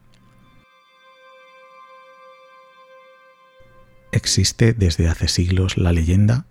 Existe 4.11 4.73
desde 4.73 5.09
hace 5.09 5.29
siglos 5.29 5.77
la 5.77 5.93
leyenda 5.93 6.47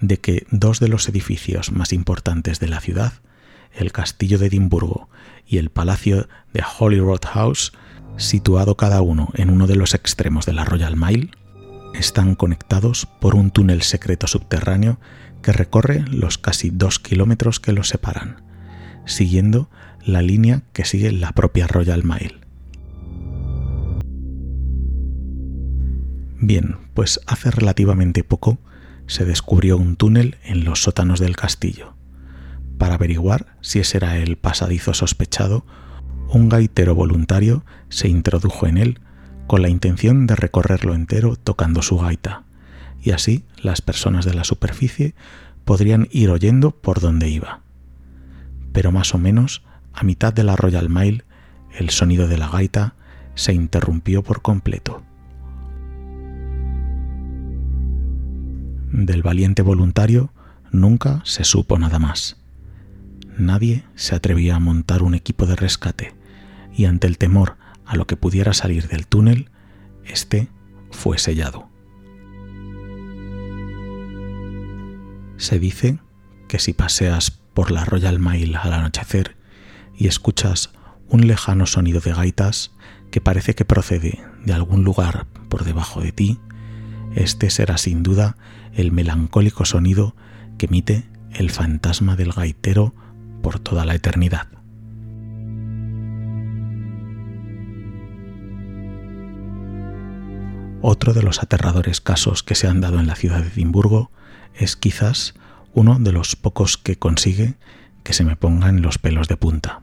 de 0.00 0.18
que 0.18 0.46
dos 0.50 0.80
de 0.80 0.88
los 0.88 1.06
edificios 1.10 1.72
más 1.72 1.92
importantes 1.92 2.58
de 2.58 2.68
la 2.68 2.80
ciudad, 2.80 3.12
el 3.74 3.92
Castillo 3.92 4.38
de 4.38 4.46
Edimburgo 4.46 5.10
y 5.46 5.58
el 5.58 5.68
Palacio 5.68 6.26
de 6.54 6.64
Holyrood 6.78 7.26
House, 7.26 7.74
situado 8.16 8.78
cada 8.78 9.02
uno 9.02 9.28
en 9.34 9.50
uno 9.50 9.66
de 9.66 9.76
los 9.76 9.92
extremos 9.92 10.46
de 10.46 10.54
la 10.54 10.64
Royal 10.64 10.96
Mile, 10.96 11.32
están 11.94 12.34
conectados 12.34 13.06
por 13.20 13.34
un 13.34 13.50
túnel 13.50 13.82
secreto 13.82 14.26
subterráneo 14.26 14.98
que 15.42 15.52
recorre 15.52 16.04
los 16.08 16.38
casi 16.38 16.70
dos 16.70 16.98
kilómetros 16.98 17.60
que 17.60 17.72
los 17.72 17.88
separan, 17.88 18.42
siguiendo 19.04 19.70
la 20.04 20.22
línea 20.22 20.62
que 20.72 20.84
sigue 20.84 21.12
la 21.12 21.32
propia 21.32 21.66
Royal 21.66 22.04
Mile. 22.04 22.40
Bien, 26.38 26.76
pues 26.94 27.20
hace 27.26 27.50
relativamente 27.50 28.24
poco 28.24 28.58
se 29.06 29.24
descubrió 29.24 29.76
un 29.76 29.96
túnel 29.96 30.38
en 30.42 30.64
los 30.64 30.82
sótanos 30.82 31.20
del 31.20 31.36
castillo. 31.36 31.94
Para 32.78 32.94
averiguar 32.94 33.56
si 33.60 33.78
ese 33.78 33.98
era 33.98 34.16
el 34.16 34.36
pasadizo 34.36 34.92
sospechado, 34.94 35.64
un 36.28 36.48
gaitero 36.48 36.94
voluntario 36.94 37.64
se 37.90 38.08
introdujo 38.08 38.66
en 38.66 38.78
él 38.78 39.00
con 39.46 39.62
la 39.62 39.68
intención 39.68 40.26
de 40.26 40.36
recorrerlo 40.36 40.94
entero 40.94 41.36
tocando 41.36 41.82
su 41.82 41.98
gaita, 41.98 42.44
y 43.02 43.10
así 43.10 43.44
las 43.60 43.82
personas 43.82 44.24
de 44.24 44.34
la 44.34 44.44
superficie 44.44 45.14
podrían 45.64 46.08
ir 46.10 46.30
oyendo 46.30 46.70
por 46.70 47.00
donde 47.00 47.28
iba. 47.28 47.60
Pero 48.72 48.92
más 48.92 49.14
o 49.14 49.18
menos 49.18 49.62
a 49.92 50.04
mitad 50.04 50.32
de 50.32 50.44
la 50.44 50.56
Royal 50.56 50.88
Mile, 50.88 51.24
el 51.78 51.90
sonido 51.90 52.28
de 52.28 52.38
la 52.38 52.48
gaita 52.48 52.94
se 53.34 53.52
interrumpió 53.52 54.22
por 54.22 54.42
completo. 54.42 55.02
Del 58.90 59.22
valiente 59.22 59.62
voluntario 59.62 60.32
nunca 60.70 61.22
se 61.24 61.44
supo 61.44 61.78
nada 61.78 61.98
más. 61.98 62.36
Nadie 63.38 63.84
se 63.94 64.14
atrevía 64.14 64.56
a 64.56 64.60
montar 64.60 65.02
un 65.02 65.14
equipo 65.14 65.46
de 65.46 65.56
rescate 65.56 66.14
y 66.74 66.84
ante 66.84 67.06
el 67.06 67.16
temor 67.16 67.56
a 67.92 67.96
lo 67.96 68.06
que 68.06 68.16
pudiera 68.16 68.54
salir 68.54 68.88
del 68.88 69.06
túnel, 69.06 69.50
este 70.02 70.48
fue 70.90 71.18
sellado. 71.18 71.68
Se 75.36 75.58
dice 75.58 75.98
que 76.48 76.58
si 76.58 76.72
paseas 76.72 77.30
por 77.30 77.70
la 77.70 77.84
Royal 77.84 78.18
Mile 78.18 78.56
al 78.56 78.72
anochecer 78.72 79.36
y 79.94 80.06
escuchas 80.06 80.72
un 81.06 81.26
lejano 81.26 81.66
sonido 81.66 82.00
de 82.00 82.14
gaitas 82.14 82.72
que 83.10 83.20
parece 83.20 83.54
que 83.54 83.66
procede 83.66 84.24
de 84.42 84.54
algún 84.54 84.84
lugar 84.84 85.26
por 85.50 85.64
debajo 85.64 86.00
de 86.00 86.12
ti, 86.12 86.40
este 87.14 87.50
será 87.50 87.76
sin 87.76 88.02
duda 88.02 88.38
el 88.72 88.90
melancólico 88.90 89.66
sonido 89.66 90.16
que 90.56 90.64
emite 90.64 91.10
el 91.34 91.50
fantasma 91.50 92.16
del 92.16 92.32
gaitero 92.32 92.94
por 93.42 93.58
toda 93.60 93.84
la 93.84 93.94
eternidad. 93.94 94.61
Otro 100.84 101.14
de 101.14 101.22
los 101.22 101.40
aterradores 101.40 102.00
casos 102.00 102.42
que 102.42 102.56
se 102.56 102.66
han 102.66 102.80
dado 102.80 102.98
en 102.98 103.06
la 103.06 103.14
ciudad 103.14 103.40
de 103.40 103.50
Edimburgo 103.50 104.10
es 104.52 104.74
quizás 104.74 105.34
uno 105.74 106.00
de 106.00 106.10
los 106.10 106.34
pocos 106.34 106.76
que 106.76 106.98
consigue 106.98 107.54
que 108.02 108.12
se 108.12 108.24
me 108.24 108.34
pongan 108.34 108.82
los 108.82 108.98
pelos 108.98 109.28
de 109.28 109.36
punta. 109.36 109.82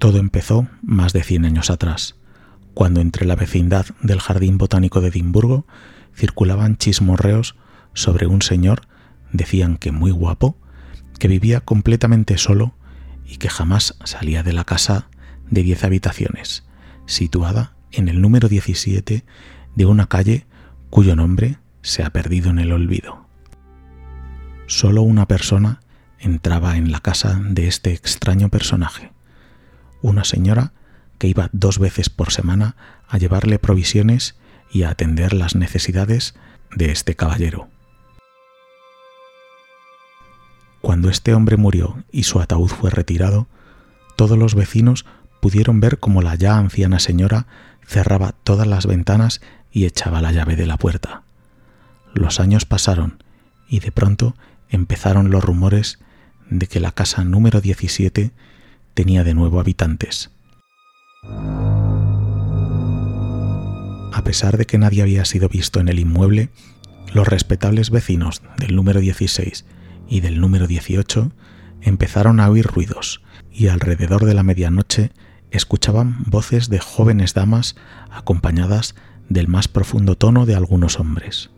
Todo 0.00 0.18
empezó 0.18 0.66
más 0.82 1.12
de 1.12 1.22
100 1.22 1.44
años 1.44 1.70
atrás, 1.70 2.16
cuando 2.74 3.00
entre 3.00 3.26
la 3.26 3.36
vecindad 3.36 3.86
del 4.02 4.18
Jardín 4.18 4.58
Botánico 4.58 5.00
de 5.00 5.08
Edimburgo 5.08 5.66
circulaban 6.12 6.76
chismorreos 6.76 7.54
sobre 7.94 8.26
un 8.26 8.42
señor, 8.42 8.88
decían 9.30 9.76
que 9.76 9.92
muy 9.92 10.10
guapo, 10.10 10.58
que 11.20 11.28
vivía 11.28 11.60
completamente 11.60 12.38
solo 12.38 12.74
y 13.24 13.36
que 13.36 13.50
jamás 13.50 13.96
salía 14.02 14.42
de 14.42 14.52
la 14.52 14.64
casa 14.64 15.10
de 15.48 15.62
10 15.62 15.84
habitaciones, 15.84 16.64
situada 17.06 17.76
en 17.92 18.08
el 18.08 18.20
número 18.20 18.48
17 18.48 19.24
de 19.74 19.86
una 19.86 20.06
calle 20.06 20.46
cuyo 20.90 21.16
nombre 21.16 21.58
se 21.82 22.02
ha 22.02 22.10
perdido 22.10 22.50
en 22.50 22.58
el 22.58 22.72
olvido. 22.72 23.26
Solo 24.66 25.02
una 25.02 25.26
persona 25.26 25.80
entraba 26.18 26.76
en 26.76 26.92
la 26.92 27.00
casa 27.00 27.40
de 27.42 27.66
este 27.66 27.92
extraño 27.92 28.48
personaje, 28.50 29.12
una 30.02 30.24
señora 30.24 30.72
que 31.18 31.28
iba 31.28 31.50
dos 31.52 31.78
veces 31.78 32.08
por 32.10 32.32
semana 32.32 32.76
a 33.08 33.18
llevarle 33.18 33.58
provisiones 33.58 34.36
y 34.72 34.84
a 34.84 34.90
atender 34.90 35.32
las 35.32 35.54
necesidades 35.54 36.34
de 36.74 36.92
este 36.92 37.16
caballero. 37.16 37.68
Cuando 40.80 41.10
este 41.10 41.34
hombre 41.34 41.56
murió 41.56 42.02
y 42.10 42.22
su 42.22 42.40
ataúd 42.40 42.68
fue 42.68 42.90
retirado, 42.90 43.48
todos 44.16 44.38
los 44.38 44.54
vecinos 44.54 45.04
pudieron 45.40 45.80
ver 45.80 45.98
cómo 45.98 46.22
la 46.22 46.34
ya 46.34 46.56
anciana 46.56 46.98
señora 47.00 47.46
cerraba 47.90 48.32
todas 48.44 48.68
las 48.68 48.86
ventanas 48.86 49.40
y 49.72 49.84
echaba 49.84 50.22
la 50.22 50.30
llave 50.30 50.54
de 50.54 50.66
la 50.66 50.76
puerta. 50.76 51.22
Los 52.14 52.38
años 52.38 52.64
pasaron 52.64 53.22
y 53.68 53.80
de 53.80 53.90
pronto 53.90 54.36
empezaron 54.68 55.30
los 55.30 55.42
rumores 55.42 55.98
de 56.48 56.68
que 56.68 56.78
la 56.78 56.92
casa 56.92 57.24
número 57.24 57.60
17 57.60 58.30
tenía 58.94 59.24
de 59.24 59.34
nuevo 59.34 59.58
habitantes. 59.58 60.30
A 64.12 64.22
pesar 64.24 64.56
de 64.56 64.66
que 64.66 64.78
nadie 64.78 65.02
había 65.02 65.24
sido 65.24 65.48
visto 65.48 65.80
en 65.80 65.88
el 65.88 65.98
inmueble, 65.98 66.50
los 67.12 67.26
respetables 67.26 67.90
vecinos 67.90 68.40
del 68.56 68.76
número 68.76 69.00
16 69.00 69.64
y 70.08 70.20
del 70.20 70.40
número 70.40 70.68
18 70.68 71.32
empezaron 71.80 72.38
a 72.38 72.48
oír 72.50 72.66
ruidos 72.66 73.20
y 73.50 73.66
alrededor 73.66 74.26
de 74.26 74.34
la 74.34 74.44
medianoche 74.44 75.10
escuchaban 75.50 76.18
voces 76.26 76.68
de 76.68 76.78
jóvenes 76.78 77.34
damas 77.34 77.76
acompañadas 78.10 78.94
del 79.28 79.48
más 79.48 79.68
profundo 79.68 80.16
tono 80.16 80.46
de 80.46 80.54
algunos 80.54 80.98
hombres. 80.98 81.50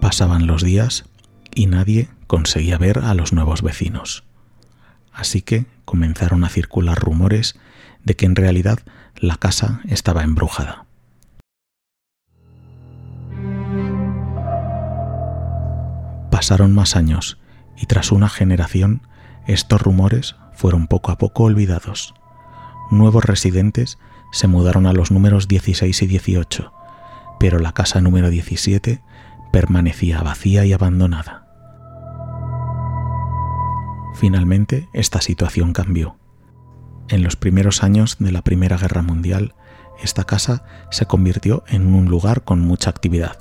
Pasaban 0.00 0.46
los 0.46 0.62
días 0.62 1.04
y 1.54 1.66
nadie 1.66 2.08
conseguía 2.26 2.78
ver 2.78 2.98
a 2.98 3.14
los 3.14 3.32
nuevos 3.32 3.62
vecinos. 3.62 4.24
Así 5.12 5.42
que 5.42 5.66
comenzaron 5.84 6.44
a 6.44 6.48
circular 6.48 6.98
rumores 6.98 7.56
de 8.04 8.16
que 8.16 8.26
en 8.26 8.34
realidad 8.34 8.80
la 9.16 9.36
casa 9.36 9.80
estaba 9.88 10.22
embrujada. 10.22 10.86
Pasaron 16.30 16.74
más 16.74 16.96
años 16.96 17.38
y 17.76 17.86
tras 17.86 18.10
una 18.10 18.28
generación 18.28 19.02
estos 19.46 19.80
rumores 19.80 20.34
fueron 20.62 20.86
poco 20.86 21.10
a 21.10 21.18
poco 21.18 21.42
olvidados. 21.42 22.14
Nuevos 22.92 23.24
residentes 23.24 23.98
se 24.30 24.46
mudaron 24.46 24.86
a 24.86 24.92
los 24.92 25.10
números 25.10 25.48
16 25.48 26.02
y 26.02 26.06
18, 26.06 26.72
pero 27.40 27.58
la 27.58 27.72
casa 27.72 28.00
número 28.00 28.30
17 28.30 29.02
permanecía 29.50 30.22
vacía 30.22 30.64
y 30.64 30.72
abandonada. 30.72 31.48
Finalmente, 34.14 34.88
esta 34.92 35.20
situación 35.20 35.72
cambió. 35.72 36.16
En 37.08 37.24
los 37.24 37.34
primeros 37.34 37.82
años 37.82 38.18
de 38.20 38.30
la 38.30 38.42
Primera 38.42 38.78
Guerra 38.78 39.02
Mundial, 39.02 39.56
esta 40.00 40.22
casa 40.22 40.62
se 40.92 41.06
convirtió 41.06 41.64
en 41.66 41.92
un 41.92 42.04
lugar 42.04 42.44
con 42.44 42.60
mucha 42.60 42.88
actividad. 42.88 43.36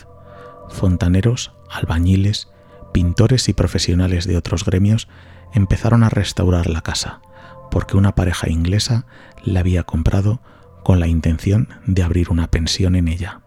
Fontaneros, 0.70 1.54
albañiles, 1.70 2.48
pintores 2.94 3.48
y 3.48 3.54
profesionales 3.54 4.26
de 4.26 4.38
otros 4.38 4.66
gremios 4.66 5.08
empezaron 5.54 6.04
a 6.04 6.10
restaurar 6.10 6.70
la 6.70 6.82
casa, 6.82 7.22
porque 7.70 7.98
una 7.98 8.16
pareja 8.16 8.50
inglesa 8.50 9.06
la 9.44 9.62
había 9.62 9.84
comprado 9.84 10.42
con 10.84 11.00
la 11.00 11.08
intención 11.08 11.70
de 11.86 12.04
abrir 12.04 12.30
una 12.30 12.48
pensión 12.48 12.96
en 12.96 13.08
ella. 13.08 13.42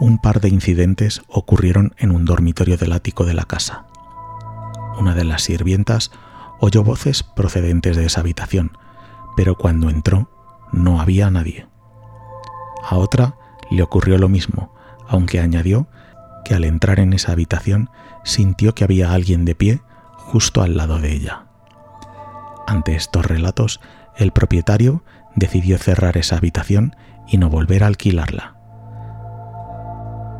un 0.00 0.16
par 0.16 0.40
de 0.40 0.48
incidentes 0.48 1.20
ocurrieron 1.28 1.94
en 1.98 2.10
un 2.10 2.24
dormitorio 2.24 2.78
del 2.78 2.92
ático 2.92 3.26
de 3.26 3.34
la 3.34 3.44
casa. 3.44 3.84
Una 4.98 5.14
de 5.14 5.24
las 5.24 5.42
sirvientas 5.42 6.10
oyó 6.58 6.82
voces 6.82 7.22
procedentes 7.22 7.98
de 7.98 8.06
esa 8.06 8.20
habitación, 8.20 8.72
pero 9.36 9.56
cuando 9.56 9.90
entró 9.90 10.30
no 10.72 11.02
había 11.02 11.30
nadie. 11.30 11.68
A 12.82 12.96
otra 12.96 13.36
le 13.70 13.82
ocurrió 13.82 14.16
lo 14.16 14.30
mismo, 14.30 14.74
aunque 15.06 15.38
añadió 15.38 15.86
que 16.44 16.54
al 16.54 16.64
entrar 16.64 17.00
en 17.00 17.12
esa 17.12 17.32
habitación 17.32 17.90
sintió 18.24 18.74
que 18.74 18.84
había 18.84 19.12
alguien 19.12 19.44
de 19.44 19.54
pie 19.54 19.80
justo 20.16 20.62
al 20.62 20.76
lado 20.76 20.98
de 20.98 21.12
ella. 21.12 21.46
Ante 22.66 22.94
estos 22.94 23.26
relatos, 23.26 23.80
el 24.16 24.32
propietario 24.32 25.02
decidió 25.34 25.78
cerrar 25.78 26.16
esa 26.16 26.36
habitación 26.36 26.94
y 27.26 27.38
no 27.38 27.48
volver 27.48 27.84
a 27.84 27.86
alquilarla. 27.86 28.56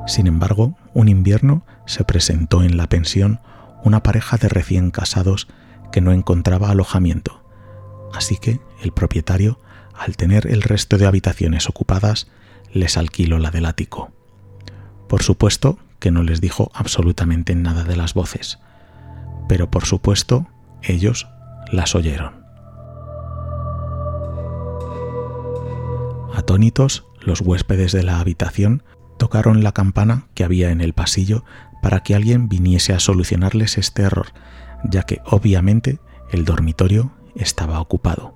Sin 0.06 0.26
embargo, 0.26 0.76
un 0.94 1.08
invierno 1.08 1.64
se 1.86 2.04
presentó 2.04 2.62
en 2.62 2.76
la 2.76 2.88
pensión 2.88 3.40
una 3.82 4.02
pareja 4.02 4.36
de 4.36 4.48
recién 4.48 4.90
casados 4.90 5.48
que 5.92 6.00
no 6.00 6.12
encontraba 6.12 6.70
alojamiento, 6.70 7.42
así 8.12 8.36
que 8.36 8.60
el 8.82 8.92
propietario, 8.92 9.60
al 9.98 10.16
tener 10.16 10.46
el 10.46 10.62
resto 10.62 10.98
de 10.98 11.06
habitaciones 11.06 11.68
ocupadas, 11.68 12.28
les 12.72 12.96
alquiló 12.96 13.38
la 13.38 13.50
del 13.50 13.66
ático. 13.66 14.12
Por 15.08 15.22
supuesto 15.22 15.78
que 16.00 16.10
no 16.10 16.22
les 16.22 16.40
dijo 16.40 16.70
absolutamente 16.74 17.54
nada 17.54 17.84
de 17.84 17.96
las 17.96 18.14
voces, 18.14 18.58
pero 19.48 19.70
por 19.70 19.84
supuesto 19.84 20.48
ellos 20.82 21.28
las 21.70 21.94
oyeron. 21.94 22.40
Atónitos, 26.34 27.04
los 27.20 27.40
huéspedes 27.40 27.92
de 27.92 28.02
la 28.02 28.20
habitación 28.20 28.82
tocaron 29.18 29.62
la 29.62 29.72
campana 29.72 30.26
que 30.34 30.44
había 30.44 30.70
en 30.70 30.80
el 30.80 30.94
pasillo 30.94 31.44
para 31.82 32.02
que 32.02 32.14
alguien 32.14 32.48
viniese 32.48 32.92
a 32.92 33.00
solucionarles 33.00 33.78
este 33.78 34.02
error, 34.02 34.28
ya 34.84 35.02
que 35.02 35.20
obviamente 35.26 35.98
el 36.30 36.44
dormitorio 36.44 37.12
estaba 37.34 37.80
ocupado. 37.80 38.34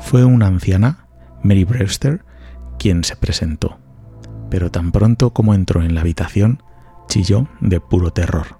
Fue 0.00 0.24
una 0.24 0.46
anciana, 0.46 1.06
Mary 1.42 1.64
Brewster, 1.64 2.24
quien 2.78 3.04
se 3.04 3.16
presentó, 3.16 3.79
pero 4.50 4.70
tan 4.70 4.92
pronto 4.92 5.30
como 5.30 5.54
entró 5.54 5.82
en 5.82 5.94
la 5.94 6.00
habitación, 6.02 6.62
chilló 7.08 7.48
de 7.60 7.80
puro 7.80 8.12
terror. 8.12 8.58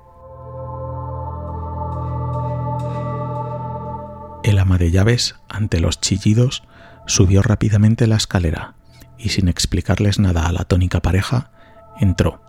El 4.42 4.58
ama 4.58 4.78
de 4.78 4.90
llaves, 4.90 5.36
ante 5.48 5.80
los 5.80 6.00
chillidos, 6.00 6.62
subió 7.06 7.42
rápidamente 7.42 8.06
la 8.06 8.16
escalera 8.16 8.74
y 9.18 9.30
sin 9.30 9.48
explicarles 9.48 10.18
nada 10.18 10.46
a 10.46 10.52
la 10.52 10.64
tónica 10.64 11.02
pareja, 11.02 11.50
entró. 12.00 12.40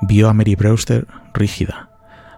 Vio 0.00 0.28
a 0.28 0.34
Mary 0.34 0.56
Brewster 0.56 1.06
rígida, 1.32 1.90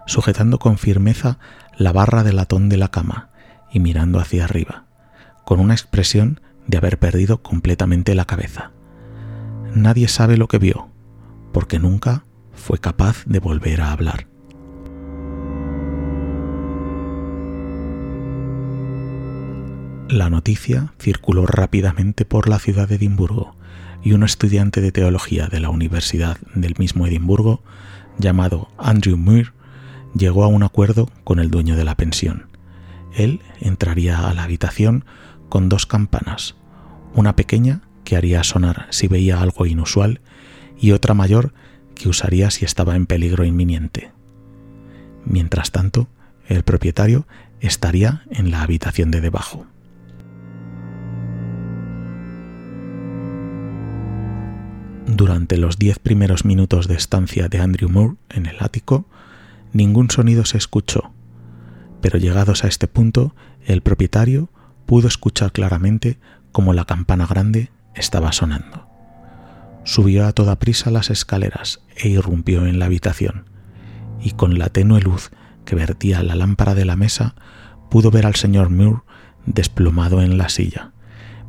sujetando 0.05 0.59
con 0.59 0.77
firmeza 0.77 1.39
la 1.75 1.91
barra 1.91 2.23
de 2.23 2.33
latón 2.33 2.69
de 2.69 2.77
la 2.77 2.89
cama 2.89 3.29
y 3.71 3.79
mirando 3.79 4.19
hacia 4.19 4.43
arriba, 4.43 4.83
con 5.45 5.59
una 5.59 5.73
expresión 5.73 6.39
de 6.67 6.77
haber 6.77 6.99
perdido 6.99 7.41
completamente 7.41 8.13
la 8.13 8.25
cabeza. 8.25 8.71
Nadie 9.75 10.07
sabe 10.07 10.37
lo 10.37 10.47
que 10.47 10.57
vio, 10.57 10.87
porque 11.51 11.79
nunca 11.79 12.23
fue 12.53 12.79
capaz 12.79 13.25
de 13.25 13.39
volver 13.39 13.81
a 13.81 13.91
hablar. 13.91 14.27
La 20.07 20.29
noticia 20.29 20.93
circuló 20.97 21.45
rápidamente 21.45 22.23
por 22.23 22.47
la 22.47 22.57
ciudad 22.57 22.87
de 22.87 22.95
Edimburgo 22.95 23.57
y 24.01 24.13
un 24.13 24.23
estudiante 24.23 24.79
de 24.79 24.93
teología 24.93 25.47
de 25.47 25.59
la 25.59 25.69
Universidad 25.69 26.37
del 26.53 26.75
mismo 26.77 27.05
Edimburgo, 27.05 27.61
llamado 28.17 28.69
Andrew 28.77 29.17
Muir, 29.17 29.51
llegó 30.17 30.45
a 30.45 30.47
un 30.47 30.63
acuerdo 30.63 31.09
con 31.25 31.39
el 31.39 31.51
dueño 31.51 31.75
de 31.75 31.83
la 31.83 31.97
pensión. 31.97 32.47
Él 33.13 33.41
entraría 33.59 34.25
a 34.29 34.33
la 34.33 34.43
habitación 34.43 35.03
con 35.49 35.67
dos 35.67 35.85
campanas, 35.85 36.55
una 37.13 37.35
pequeña 37.35 37.81
que 38.05 38.15
haría 38.15 38.41
sonar 38.45 38.87
si 38.91 39.09
veía 39.09 39.41
algo 39.41 39.65
inusual 39.65 40.21
y 40.79 40.91
otra 40.91 41.13
mayor 41.13 41.53
que 41.95 42.07
usaría 42.07 42.51
si 42.51 42.63
estaba 42.63 42.95
en 42.95 43.05
peligro 43.05 43.43
inminente. 43.43 44.11
Mientras 45.25 45.71
tanto, 45.71 46.07
el 46.47 46.63
propietario 46.63 47.27
estaría 47.59 48.23
en 48.29 48.51
la 48.51 48.61
habitación 48.61 49.11
de 49.11 49.19
debajo. 49.19 49.65
Durante 55.07 55.57
los 55.57 55.77
diez 55.77 55.99
primeros 55.99 56.45
minutos 56.45 56.87
de 56.87 56.95
estancia 56.95 57.47
de 57.47 57.59
Andrew 57.59 57.89
Moore 57.89 58.15
en 58.29 58.45
el 58.45 58.57
ático, 58.59 59.05
ningún 59.71 60.09
sonido 60.09 60.45
se 60.45 60.57
escuchó, 60.57 61.11
pero 62.01 62.19
llegados 62.19 62.63
a 62.63 62.67
este 62.67 62.87
punto, 62.87 63.35
el 63.65 63.81
propietario 63.81 64.49
pudo 64.85 65.07
escuchar 65.07 65.51
claramente 65.51 66.17
cómo 66.51 66.73
la 66.73 66.85
campana 66.85 67.25
grande 67.25 67.69
estaba 67.95 68.31
sonando. 68.31 68.87
Subió 69.83 70.25
a 70.25 70.33
toda 70.33 70.57
prisa 70.57 70.91
las 70.91 71.09
escaleras 71.09 71.81
e 71.95 72.09
irrumpió 72.09 72.65
en 72.65 72.79
la 72.79 72.85
habitación, 72.85 73.49
y 74.21 74.31
con 74.31 74.57
la 74.57 74.69
tenue 74.69 75.01
luz 75.01 75.31
que 75.65 75.75
vertía 75.75 76.23
la 76.23 76.35
lámpara 76.35 76.75
de 76.75 76.85
la 76.85 76.95
mesa, 76.95 77.35
pudo 77.89 78.11
ver 78.11 78.25
al 78.25 78.35
señor 78.35 78.69
Moore 78.69 79.01
desplomado 79.45 80.21
en 80.21 80.37
la 80.37 80.49
silla, 80.49 80.91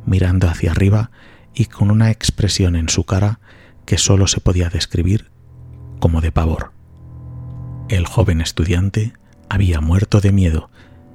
mirando 0.05 0.47
hacia 0.47 0.71
arriba 0.71 1.11
y 1.53 1.65
con 1.65 1.89
una 1.91 2.11
expresión 2.11 2.75
en 2.75 2.89
su 2.89 3.03
cara 3.03 3.39
que 3.85 3.97
sólo 3.97 4.27
se 4.27 4.41
podía 4.41 4.69
describir 4.69 5.31
como 5.99 6.21
de 6.21 6.31
pavor. 6.31 6.71
El 7.89 8.05
joven 8.05 8.41
estudiante 8.41 9.13
había 9.49 9.81
muerto 9.81 10.21
de 10.21 10.31
miedo 10.31 10.69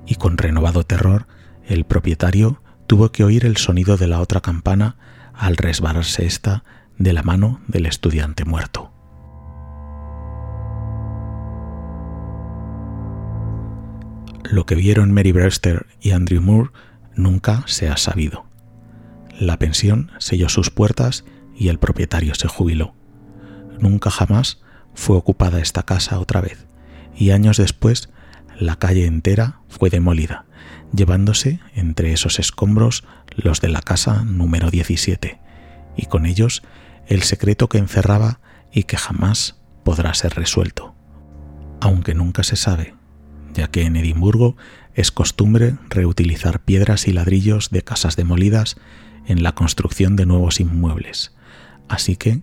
y 0.06 0.16
con 0.16 0.38
renovado 0.38 0.84
terror 0.84 1.26
el 1.66 1.84
propietario 1.84 2.62
tuvo 2.86 3.12
que 3.12 3.24
oír 3.24 3.44
el 3.46 3.56
sonido 3.56 3.96
de 3.96 4.08
la 4.08 4.20
otra 4.20 4.40
campana 4.40 4.96
al 5.42 5.56
resbalarse 5.56 6.24
ésta 6.24 6.62
de 6.98 7.12
la 7.12 7.24
mano 7.24 7.60
del 7.66 7.86
estudiante 7.86 8.44
muerto. 8.44 8.92
Lo 14.44 14.66
que 14.66 14.76
vieron 14.76 15.10
Mary 15.10 15.32
Brewster 15.32 15.86
y 16.00 16.12
Andrew 16.12 16.40
Moore 16.40 16.70
nunca 17.16 17.64
se 17.66 17.88
ha 17.88 17.96
sabido. 17.96 18.44
La 19.36 19.58
pensión 19.58 20.12
selló 20.18 20.48
sus 20.48 20.70
puertas 20.70 21.24
y 21.56 21.70
el 21.70 21.80
propietario 21.80 22.36
se 22.36 22.46
jubiló. 22.46 22.94
Nunca 23.80 24.10
jamás 24.10 24.62
fue 24.94 25.16
ocupada 25.16 25.58
esta 25.58 25.82
casa 25.82 26.20
otra 26.20 26.40
vez, 26.40 26.68
y 27.16 27.32
años 27.32 27.56
después 27.56 28.10
la 28.60 28.76
calle 28.76 29.06
entera 29.06 29.58
fue 29.66 29.90
demolida, 29.90 30.44
llevándose 30.92 31.60
entre 31.74 32.12
esos 32.12 32.38
escombros 32.38 33.04
los 33.34 33.60
de 33.60 33.68
la 33.68 33.80
casa 33.80 34.24
número 34.24 34.70
17, 34.70 35.40
y 35.96 36.06
con 36.06 36.26
ellos 36.26 36.62
el 37.06 37.22
secreto 37.22 37.68
que 37.68 37.78
encerraba 37.78 38.40
y 38.72 38.84
que 38.84 38.96
jamás 38.96 39.60
podrá 39.84 40.14
ser 40.14 40.34
resuelto. 40.34 40.94
Aunque 41.80 42.14
nunca 42.14 42.42
se 42.42 42.56
sabe, 42.56 42.94
ya 43.54 43.68
que 43.68 43.82
en 43.82 43.96
Edimburgo 43.96 44.56
es 44.94 45.10
costumbre 45.10 45.76
reutilizar 45.88 46.60
piedras 46.60 47.08
y 47.08 47.12
ladrillos 47.12 47.70
de 47.70 47.82
casas 47.82 48.16
demolidas 48.16 48.76
en 49.26 49.42
la 49.42 49.52
construcción 49.52 50.16
de 50.16 50.26
nuevos 50.26 50.60
inmuebles. 50.60 51.34
Así 51.88 52.16
que, 52.16 52.42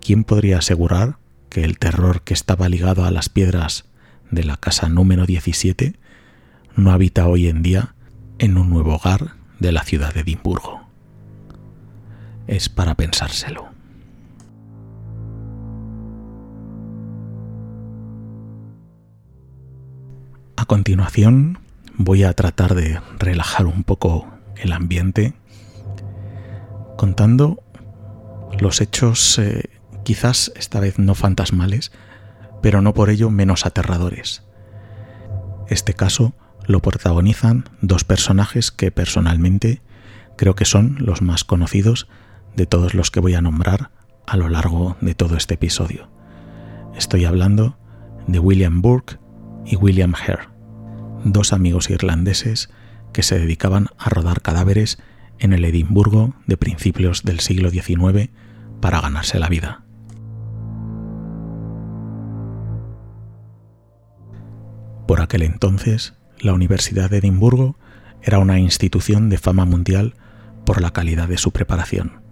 ¿quién 0.00 0.24
podría 0.24 0.58
asegurar 0.58 1.18
que 1.48 1.64
el 1.64 1.78
terror 1.78 2.22
que 2.22 2.34
estaba 2.34 2.68
ligado 2.68 3.04
a 3.04 3.10
las 3.10 3.28
piedras 3.28 3.86
de 4.30 4.44
la 4.44 4.56
casa 4.56 4.88
número 4.88 5.26
17 5.26 5.94
no 6.76 6.90
habita 6.90 7.26
hoy 7.26 7.48
en 7.48 7.62
día 7.62 7.94
en 8.38 8.58
un 8.58 8.70
nuevo 8.70 8.94
hogar 8.96 9.34
de 9.58 9.72
la 9.72 9.84
ciudad 9.84 10.12
de 10.12 10.20
Edimburgo? 10.20 10.82
Es 12.46 12.68
para 12.68 12.94
pensárselo. 12.94 13.68
A 20.56 20.66
continuación 20.66 21.58
voy 21.96 22.24
a 22.24 22.32
tratar 22.32 22.74
de 22.74 23.00
relajar 23.18 23.66
un 23.66 23.84
poco 23.84 24.26
el 24.56 24.72
ambiente 24.72 25.34
contando 26.96 27.62
los 28.58 28.80
hechos 28.80 29.38
eh, 29.38 29.68
quizás 30.04 30.52
esta 30.56 30.80
vez 30.80 30.98
no 30.98 31.14
fantasmales, 31.14 31.92
pero 32.62 32.82
no 32.82 32.94
por 32.94 33.10
ello 33.10 33.30
menos 33.30 33.66
aterradores. 33.66 34.42
Este 35.68 35.94
caso 35.94 36.34
lo 36.66 36.80
protagonizan 36.80 37.68
dos 37.80 38.04
personajes 38.04 38.70
que 38.70 38.90
personalmente 38.90 39.82
creo 40.36 40.54
que 40.54 40.64
son 40.64 40.96
los 40.98 41.22
más 41.22 41.44
conocidos 41.44 42.08
de 42.56 42.66
todos 42.66 42.94
los 42.94 43.10
que 43.10 43.20
voy 43.20 43.34
a 43.34 43.42
nombrar 43.42 43.90
a 44.26 44.36
lo 44.36 44.48
largo 44.48 44.96
de 45.00 45.14
todo 45.14 45.36
este 45.36 45.54
episodio. 45.54 46.08
Estoy 46.96 47.24
hablando 47.24 47.76
de 48.26 48.38
William 48.38 48.80
Burke 48.80 49.18
y 49.66 49.76
William 49.76 50.14
Hare 50.14 50.54
dos 51.24 51.52
amigos 51.52 51.90
irlandeses 51.90 52.70
que 53.12 53.22
se 53.22 53.38
dedicaban 53.38 53.88
a 53.98 54.10
rodar 54.10 54.42
cadáveres 54.42 54.98
en 55.38 55.52
el 55.52 55.64
Edimburgo 55.64 56.34
de 56.46 56.56
principios 56.56 57.22
del 57.22 57.40
siglo 57.40 57.70
XIX 57.70 58.30
para 58.80 59.00
ganarse 59.00 59.38
la 59.38 59.48
vida. 59.48 59.84
Por 65.06 65.20
aquel 65.20 65.42
entonces, 65.42 66.14
la 66.40 66.52
Universidad 66.52 67.10
de 67.10 67.18
Edimburgo 67.18 67.76
era 68.22 68.38
una 68.38 68.58
institución 68.58 69.28
de 69.28 69.38
fama 69.38 69.64
mundial 69.64 70.14
por 70.64 70.80
la 70.80 70.92
calidad 70.92 71.28
de 71.28 71.38
su 71.38 71.52
preparación. 71.52 72.22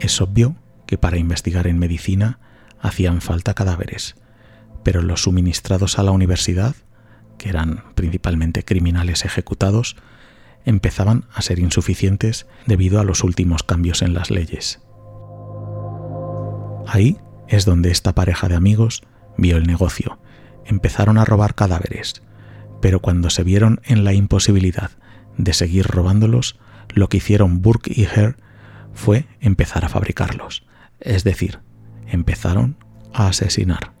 Es 0.00 0.20
obvio 0.20 0.56
que 0.86 0.98
para 0.98 1.18
investigar 1.18 1.66
en 1.66 1.78
medicina 1.78 2.40
hacían 2.80 3.20
falta 3.20 3.54
cadáveres, 3.54 4.16
pero 4.82 5.02
los 5.02 5.22
suministrados 5.22 5.98
a 5.98 6.02
la 6.02 6.10
universidad 6.10 6.74
que 7.42 7.48
eran 7.48 7.82
principalmente 7.96 8.64
criminales 8.64 9.24
ejecutados, 9.24 9.96
empezaban 10.64 11.26
a 11.34 11.42
ser 11.42 11.58
insuficientes 11.58 12.46
debido 12.66 13.00
a 13.00 13.04
los 13.04 13.24
últimos 13.24 13.64
cambios 13.64 14.00
en 14.00 14.14
las 14.14 14.30
leyes. 14.30 14.80
Ahí 16.86 17.18
es 17.48 17.64
donde 17.64 17.90
esta 17.90 18.14
pareja 18.14 18.48
de 18.48 18.54
amigos 18.54 19.02
vio 19.36 19.56
el 19.56 19.66
negocio. 19.66 20.20
Empezaron 20.64 21.18
a 21.18 21.24
robar 21.24 21.56
cadáveres, 21.56 22.22
pero 22.82 23.00
cuando 23.00 23.30
se 23.30 23.44
vieron 23.44 23.80
en 23.84 24.04
la 24.04 24.12
imposibilidad 24.12 24.90
de 25.38 25.54
seguir 25.54 25.86
robándolos, 25.86 26.58
lo 26.90 27.08
que 27.08 27.16
hicieron 27.16 27.62
Burke 27.62 27.92
y 27.94 28.04
Hare 28.04 28.36
fue 28.92 29.24
empezar 29.40 29.86
a 29.86 29.88
fabricarlos, 29.88 30.66
es 31.00 31.24
decir, 31.24 31.60
empezaron 32.06 32.76
a 33.14 33.28
asesinar. 33.28 33.92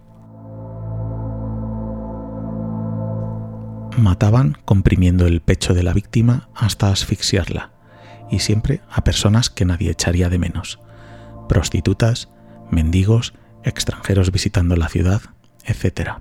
mataban 3.98 4.56
comprimiendo 4.64 5.26
el 5.26 5.40
pecho 5.40 5.74
de 5.74 5.82
la 5.82 5.92
víctima 5.92 6.48
hasta 6.54 6.88
asfixiarla, 6.88 7.72
y 8.30 8.38
siempre 8.40 8.80
a 8.90 9.04
personas 9.04 9.50
que 9.50 9.64
nadie 9.64 9.90
echaría 9.90 10.28
de 10.28 10.38
menos, 10.38 10.80
prostitutas, 11.48 12.28
mendigos, 12.70 13.34
extranjeros 13.64 14.32
visitando 14.32 14.76
la 14.76 14.88
ciudad, 14.88 15.22
etc. 15.64 16.12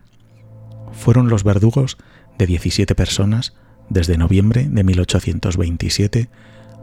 Fueron 0.92 1.30
los 1.30 1.44
verdugos 1.44 1.98
de 2.42 2.48
17 2.48 2.96
personas 2.96 3.54
desde 3.88 4.18
noviembre 4.18 4.68
de 4.68 4.84
1827 4.84 6.28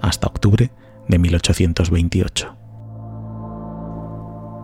hasta 0.00 0.28
octubre 0.28 0.70
de 1.08 1.18
1828. 1.18 2.56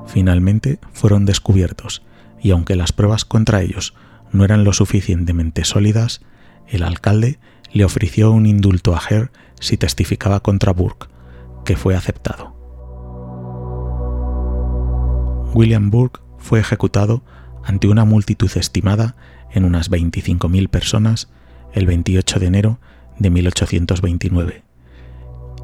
Finalmente 0.06 0.78
fueron 0.92 1.24
descubiertos 1.26 2.04
y 2.40 2.52
aunque 2.52 2.76
las 2.76 2.92
pruebas 2.92 3.24
contra 3.24 3.62
ellos 3.62 3.94
no 4.30 4.44
eran 4.44 4.62
lo 4.62 4.72
suficientemente 4.72 5.64
sólidas, 5.64 6.20
el 6.68 6.84
alcalde 6.84 7.40
le 7.72 7.84
ofreció 7.84 8.30
un 8.30 8.46
indulto 8.46 8.94
a 8.94 8.98
Hare 8.98 9.30
si 9.58 9.76
testificaba 9.76 10.38
contra 10.44 10.72
Burke, 10.72 11.08
que 11.64 11.76
fue 11.76 11.96
aceptado. 11.96 12.54
William 15.54 15.90
Burke 15.90 16.20
fue 16.38 16.60
ejecutado 16.60 17.24
ante 17.64 17.88
una 17.88 18.04
multitud 18.04 18.50
estimada 18.54 19.16
en 19.54 19.64
unas 19.64 19.90
25.000 19.90 20.68
personas 20.68 21.30
el 21.72 21.86
28 21.86 22.40
de 22.40 22.46
enero 22.46 22.78
de 23.18 23.30
1829. 23.30 24.62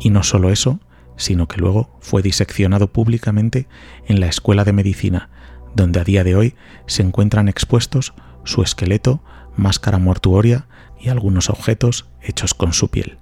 Y 0.00 0.11
no 0.11 0.22
solo 0.22 0.50
eso, 0.50 0.81
sino 1.16 1.48
que 1.48 1.61
luego 1.61 1.90
fue 2.00 2.22
diseccionado 2.22 2.92
públicamente 2.92 3.68
en 4.07 4.20
la 4.20 4.26
Escuela 4.26 4.64
de 4.64 4.72
Medicina, 4.72 5.29
donde 5.74 6.00
a 6.00 6.05
día 6.05 6.24
de 6.24 6.35
hoy 6.35 6.55
se 6.87 7.03
encuentran 7.03 7.48
expuestos 7.48 8.14
su 8.44 8.62
esqueleto, 8.62 9.22
máscara 9.57 9.98
mortuoria 9.98 10.66
y 10.98 11.11
algunos 11.11 11.50
objetos 11.50 12.09
hechos 12.22 12.55
con 12.55 12.72
su 12.72 12.88
piel. 12.88 13.18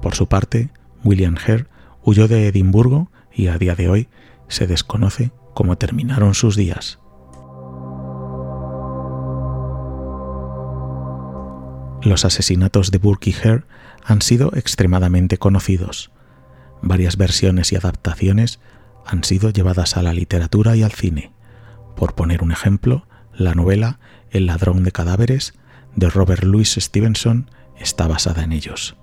Por 0.00 0.14
su 0.14 0.26
parte, 0.28 0.70
William 1.02 1.36
Hare, 1.36 1.66
Huyó 2.06 2.28
de 2.28 2.48
Edimburgo 2.48 3.10
y 3.32 3.46
a 3.46 3.56
día 3.56 3.74
de 3.74 3.88
hoy 3.88 4.08
se 4.48 4.66
desconoce 4.66 5.32
cómo 5.54 5.78
terminaron 5.78 6.34
sus 6.34 6.54
días. 6.54 6.98
Los 12.04 12.26
asesinatos 12.26 12.90
de 12.90 12.98
Burke 12.98 13.30
y 13.30 13.34
Hare 13.34 13.64
han 14.04 14.20
sido 14.20 14.52
extremadamente 14.54 15.38
conocidos. 15.38 16.10
Varias 16.82 17.16
versiones 17.16 17.72
y 17.72 17.76
adaptaciones 17.76 18.60
han 19.06 19.24
sido 19.24 19.48
llevadas 19.48 19.96
a 19.96 20.02
la 20.02 20.12
literatura 20.12 20.76
y 20.76 20.82
al 20.82 20.92
cine. 20.92 21.32
Por 21.96 22.14
poner 22.14 22.42
un 22.42 22.52
ejemplo, 22.52 23.06
la 23.32 23.54
novela 23.54 24.00
El 24.30 24.44
ladrón 24.44 24.84
de 24.84 24.92
cadáveres 24.92 25.54
de 25.96 26.10
Robert 26.10 26.44
Louis 26.44 26.74
Stevenson 26.78 27.50
está 27.78 28.06
basada 28.06 28.44
en 28.44 28.52
ellos. 28.52 28.96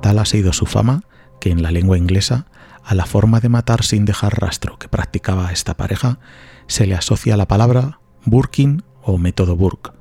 Tal 0.00 0.18
ha 0.18 0.24
sido 0.24 0.54
su 0.54 0.64
fama 0.64 1.02
que 1.38 1.50
en 1.50 1.62
la 1.62 1.70
lengua 1.70 1.98
inglesa 1.98 2.46
a 2.82 2.94
la 2.94 3.04
forma 3.04 3.40
de 3.40 3.50
matar 3.50 3.84
sin 3.84 4.06
dejar 4.06 4.40
rastro 4.40 4.78
que 4.78 4.88
practicaba 4.88 5.52
esta 5.52 5.76
pareja 5.76 6.18
se 6.66 6.86
le 6.86 6.94
asocia 6.94 7.36
la 7.36 7.46
palabra 7.46 8.00
Burkin 8.24 8.84
o 9.02 9.18
método 9.18 9.54
Burke. 9.54 9.99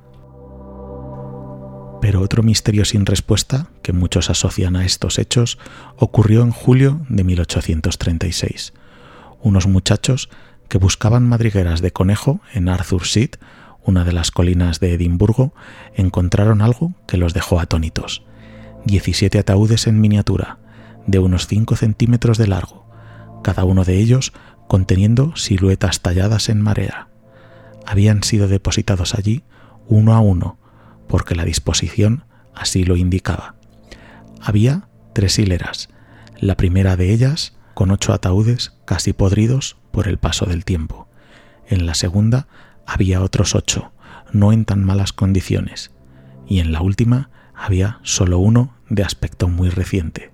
Pero 2.01 2.21
otro 2.21 2.43
misterio 2.43 2.85
sin 2.85 3.05
respuesta 3.05 3.67
que 3.81 3.93
muchos 3.93 4.29
asocian 4.29 4.75
a 4.75 4.85
estos 4.85 5.19
hechos 5.19 5.57
ocurrió 5.97 6.41
en 6.43 6.51
julio 6.51 7.01
de 7.09 7.23
1836. 7.23 8.73
Unos 9.41 9.67
muchachos 9.67 10.29
que 10.69 10.77
buscaban 10.77 11.27
madrigueras 11.27 11.81
de 11.81 11.91
conejo 11.91 12.41
en 12.53 12.69
Arthur 12.69 13.05
Seat, 13.05 13.37
una 13.83 14.05
de 14.05 14.13
las 14.13 14.31
colinas 14.31 14.79
de 14.79 14.93
Edimburgo, 14.93 15.53
encontraron 15.95 16.61
algo 16.61 16.93
que 17.07 17.17
los 17.17 17.33
dejó 17.33 17.59
atónitos. 17.59 18.23
17 18.85 19.39
ataúdes 19.39 19.87
en 19.87 19.99
miniatura, 19.99 20.59
de 21.07 21.19
unos 21.19 21.47
5 21.47 21.75
centímetros 21.75 22.37
de 22.37 22.47
largo, 22.47 22.85
cada 23.43 23.63
uno 23.63 23.83
de 23.83 23.97
ellos 23.97 24.31
conteniendo 24.67 25.35
siluetas 25.35 26.01
talladas 26.01 26.49
en 26.49 26.61
marea. 26.61 27.09
Habían 27.85 28.23
sido 28.23 28.47
depositados 28.47 29.15
allí 29.15 29.43
uno 29.87 30.13
a 30.13 30.19
uno, 30.19 30.59
porque 31.09 31.35
la 31.35 31.43
disposición 31.43 32.23
así 32.55 32.85
lo 32.85 32.95
indicaba. 32.95 33.55
Había 34.41 34.87
tres 35.13 35.37
hileras, 35.39 35.89
la 36.39 36.55
primera 36.55 36.95
de 36.95 37.11
ellas 37.11 37.57
con 37.73 37.91
ocho 37.91 38.13
ataúdes 38.13 38.73
casi 38.85 39.11
podridos 39.11 39.77
por 39.91 40.07
el 40.07 40.17
paso 40.17 40.45
del 40.45 40.63
tiempo. 40.63 41.09
En 41.67 41.85
la 41.85 41.95
segunda 41.95 42.47
había 42.85 43.21
otros 43.21 43.55
ocho, 43.55 43.91
no 44.31 44.53
en 44.53 44.65
tan 44.65 44.85
malas 44.85 45.11
condiciones, 45.11 45.91
y 46.47 46.59
en 46.59 46.71
la 46.71 46.81
última 46.81 47.29
había 47.55 47.99
solo 48.03 48.37
uno 48.37 48.75
de 48.89 49.03
aspecto 49.03 49.49
muy 49.49 49.69
reciente. 49.69 50.31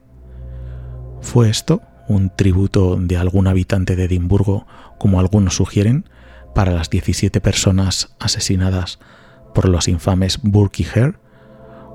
¿Fue 1.22 1.50
esto 1.50 1.82
un 2.08 2.30
tributo 2.36 2.98
de 3.00 3.18
algún 3.18 3.48
habitante 3.48 3.96
de 3.96 4.06
Edimburgo, 4.06 4.68
como 5.00 5.20
algunos 5.20 5.56
sugieren, 5.56 6.08
para 6.54 6.72
las 6.72 6.90
17 6.90 7.42
personas 7.42 8.16
asesinadas 8.20 9.00
por 9.56 9.68
los 9.70 9.88
infames 9.88 10.40
Burke 10.44 10.84
y 10.84 10.86
Hare? 10.86 11.16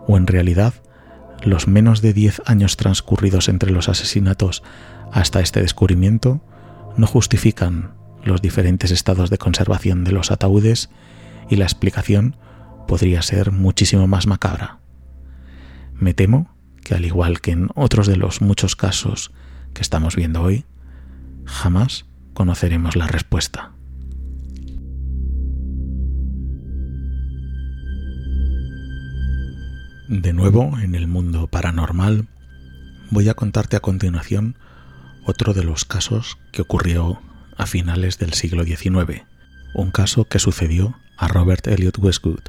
¿O 0.08 0.16
en 0.16 0.26
realidad 0.26 0.74
los 1.44 1.68
menos 1.68 2.02
de 2.02 2.12
10 2.12 2.42
años 2.46 2.76
transcurridos 2.76 3.48
entre 3.48 3.70
los 3.70 3.88
asesinatos 3.88 4.64
hasta 5.12 5.40
este 5.40 5.60
descubrimiento 5.60 6.40
no 6.96 7.06
justifican 7.06 7.94
los 8.24 8.42
diferentes 8.42 8.90
estados 8.90 9.30
de 9.30 9.38
conservación 9.38 10.02
de 10.04 10.12
los 10.12 10.30
ataúdes 10.30 10.90
y 11.48 11.56
la 11.56 11.64
explicación 11.64 12.36
podría 12.88 13.22
ser 13.22 13.52
muchísimo 13.52 14.08
más 14.08 14.26
macabra? 14.26 14.80
Me 15.94 16.14
temo 16.14 16.54
que 16.82 16.94
al 16.94 17.04
igual 17.04 17.40
que 17.40 17.52
en 17.52 17.68
otros 17.74 18.06
de 18.06 18.16
los 18.16 18.40
muchos 18.40 18.74
casos 18.74 19.32
que 19.74 19.82
estamos 19.82 20.16
viendo 20.16 20.42
hoy, 20.42 20.64
jamás 21.44 22.06
conoceremos 22.32 22.96
la 22.96 23.06
respuesta. 23.06 23.72
De 30.10 30.32
nuevo, 30.32 30.76
en 30.82 30.96
el 30.96 31.06
mundo 31.06 31.46
paranormal, 31.46 32.26
voy 33.10 33.28
a 33.28 33.34
contarte 33.34 33.76
a 33.76 33.80
continuación 33.80 34.56
otro 35.24 35.54
de 35.54 35.62
los 35.62 35.84
casos 35.84 36.36
que 36.50 36.62
ocurrió 36.62 37.22
a 37.56 37.66
finales 37.66 38.18
del 38.18 38.32
siglo 38.34 38.64
XIX, 38.64 39.22
un 39.72 39.92
caso 39.92 40.24
que 40.24 40.40
sucedió 40.40 40.98
a 41.16 41.28
Robert 41.28 41.68
Elliot 41.68 41.96
Westwood, 41.98 42.40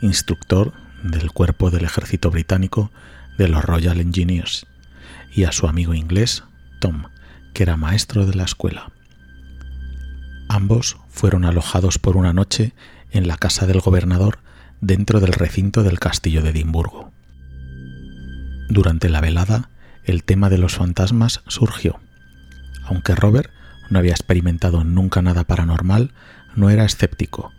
instructor 0.00 0.72
del 1.02 1.32
cuerpo 1.32 1.72
del 1.72 1.86
ejército 1.86 2.30
británico 2.30 2.92
de 3.36 3.48
los 3.48 3.64
Royal 3.64 3.98
Engineers, 3.98 4.68
y 5.34 5.42
a 5.42 5.50
su 5.50 5.66
amigo 5.66 5.94
inglés 5.94 6.44
Tom, 6.78 7.06
que 7.52 7.64
era 7.64 7.76
maestro 7.76 8.26
de 8.26 8.36
la 8.36 8.44
escuela. 8.44 8.92
Ambos 10.48 10.98
fueron 11.08 11.44
alojados 11.44 11.98
por 11.98 12.16
una 12.16 12.32
noche 12.32 12.74
en 13.10 13.26
la 13.26 13.36
casa 13.36 13.66
del 13.66 13.80
gobernador 13.80 14.38
dentro 14.80 15.20
del 15.20 15.32
recinto 15.32 15.82
del 15.82 15.98
castillo 15.98 16.42
de 16.42 16.50
Edimburgo. 16.50 17.12
Durante 18.68 19.08
la 19.08 19.20
velada, 19.20 19.70
el 20.04 20.24
tema 20.24 20.50
de 20.50 20.58
los 20.58 20.74
fantasmas 20.76 21.42
surgió. 21.46 22.00
Aunque 22.84 23.14
Robert 23.14 23.50
no 23.90 23.98
había 23.98 24.12
experimentado 24.12 24.84
nunca 24.84 25.22
nada 25.22 25.44
paranormal, 25.44 26.12
no 26.54 26.70
era 26.70 26.84
escéptico, 26.84 27.52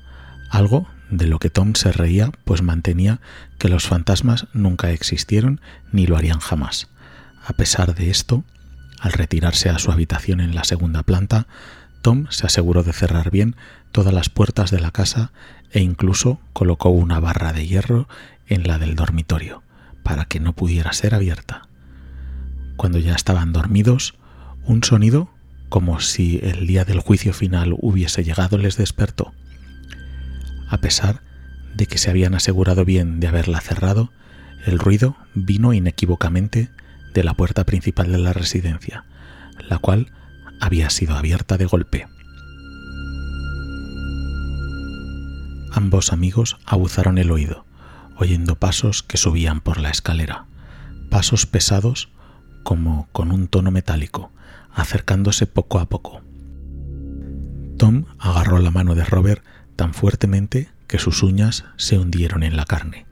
algo 0.49 0.87
de 1.09 1.27
lo 1.27 1.39
que 1.39 1.49
Tom 1.49 1.73
se 1.73 1.91
reía, 1.91 2.31
pues 2.45 2.61
mantenía 2.61 3.19
que 3.57 3.69
los 3.69 3.87
fantasmas 3.87 4.47
nunca 4.53 4.91
existieron 4.91 5.61
ni 5.91 6.05
lo 6.05 6.17
harían 6.17 6.39
jamás. 6.39 6.89
A 7.45 7.53
pesar 7.53 7.95
de 7.95 8.09
esto, 8.09 8.43
al 8.99 9.13
retirarse 9.13 9.69
a 9.69 9.79
su 9.79 9.91
habitación 9.91 10.39
en 10.41 10.53
la 10.53 10.63
segunda 10.63 11.03
planta, 11.03 11.47
Tom 12.01 12.27
se 12.29 12.45
aseguró 12.45 12.83
de 12.83 12.93
cerrar 12.93 13.31
bien 13.31 13.55
todas 13.91 14.13
las 14.13 14.29
puertas 14.29 14.71
de 14.71 14.79
la 14.79 14.91
casa 14.91 15.31
e 15.71 15.81
incluso 15.81 16.39
colocó 16.53 16.89
una 16.89 17.19
barra 17.19 17.53
de 17.53 17.67
hierro 17.67 18.07
en 18.47 18.67
la 18.67 18.77
del 18.77 18.95
dormitorio 18.95 19.63
para 20.03 20.25
que 20.25 20.39
no 20.39 20.53
pudiera 20.53 20.93
ser 20.93 21.13
abierta. 21.13 21.67
Cuando 22.77 22.99
ya 22.99 23.13
estaban 23.13 23.53
dormidos, 23.53 24.15
un 24.63 24.83
sonido 24.83 25.29
como 25.69 25.99
si 25.99 26.39
el 26.41 26.65
día 26.65 26.85
del 26.85 26.99
juicio 26.99 27.33
final 27.33 27.75
hubiese 27.79 28.23
llegado 28.23 28.57
les 28.57 28.77
despertó. 28.77 29.33
A 30.67 30.79
pesar 30.79 31.21
de 31.75 31.85
que 31.85 31.97
se 31.97 32.09
habían 32.09 32.33
asegurado 32.33 32.85
bien 32.85 33.19
de 33.19 33.27
haberla 33.27 33.61
cerrado, 33.61 34.11
el 34.65 34.79
ruido 34.79 35.15
vino 35.35 35.73
inequívocamente 35.73 36.69
de 37.13 37.23
la 37.23 37.33
puerta 37.33 37.65
principal 37.65 38.11
de 38.11 38.17
la 38.17 38.33
residencia, 38.33 39.05
la 39.67 39.77
cual 39.77 40.11
había 40.59 40.89
sido 40.89 41.15
abierta 41.15 41.57
de 41.57 41.65
golpe. 41.65 42.07
Ambos 45.71 46.11
amigos 46.11 46.57
aguzaron 46.65 47.17
el 47.17 47.31
oído, 47.31 47.65
oyendo 48.15 48.55
pasos 48.55 49.03
que 49.03 49.17
subían 49.17 49.61
por 49.61 49.79
la 49.79 49.89
escalera, 49.89 50.45
pasos 51.09 51.45
pesados 51.45 52.09
como 52.63 53.07
con 53.11 53.31
un 53.31 53.47
tono 53.47 53.71
metálico, 53.71 54.31
acercándose 54.73 55.45
poco 55.45 55.79
a 55.79 55.87
poco. 55.87 56.21
Tom 57.77 58.05
agarró 58.17 58.59
la 58.59 58.71
mano 58.71 58.95
de 58.95 59.05
Robert 59.05 59.43
tan 59.75 59.93
fuertemente 59.93 60.69
que 60.87 60.99
sus 60.99 61.23
uñas 61.23 61.65
se 61.77 61.97
hundieron 61.97 62.43
en 62.43 62.57
la 62.57 62.65
carne. 62.65 63.05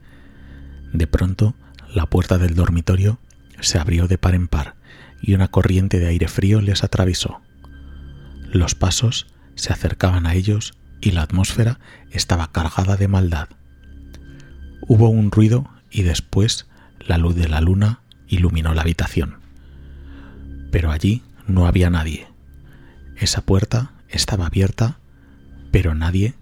De 0.92 1.06
pronto, 1.06 1.54
la 1.94 2.06
puerta 2.06 2.38
del 2.38 2.54
dormitorio 2.54 3.18
se 3.60 3.78
abrió 3.78 4.08
de 4.08 4.18
par 4.18 4.34
en 4.34 4.48
par 4.48 4.74
y 5.22 5.34
una 5.34 5.48
corriente 5.48 5.98
de 5.98 6.08
aire 6.08 6.28
frío 6.28 6.60
les 6.60 6.84
atravesó. 6.84 7.40
Los 8.52 8.74
pasos 8.74 9.26
se 9.54 9.72
acercaban 9.72 10.26
a 10.26 10.34
ellos 10.34 10.74
y 11.00 11.12
la 11.12 11.22
atmósfera 11.22 11.78
estaba 12.10 12.50
cargada 12.52 12.96
de 12.96 13.08
maldad. 13.08 13.48
Hubo 14.82 15.08
un 15.08 15.30
ruido 15.30 15.68
y 15.90 16.02
después 16.02 16.66
la 17.00 17.18
luz 17.18 17.34
de 17.34 17.48
la 17.48 17.60
luna 17.60 18.00
iluminó 18.26 18.74
la 18.74 18.82
habitación. 18.82 19.38
Pero 20.70 20.90
allí 20.90 21.22
no 21.46 21.66
había 21.66 21.90
nadie. 21.90 22.26
Esa 23.16 23.42
puerta 23.42 23.92
estaba 24.08 24.46
abierta, 24.46 24.98
pero 25.70 25.94
nadie 25.94 26.34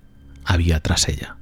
había 0.44 0.80
tras 0.80 1.08
ella. 1.08 1.36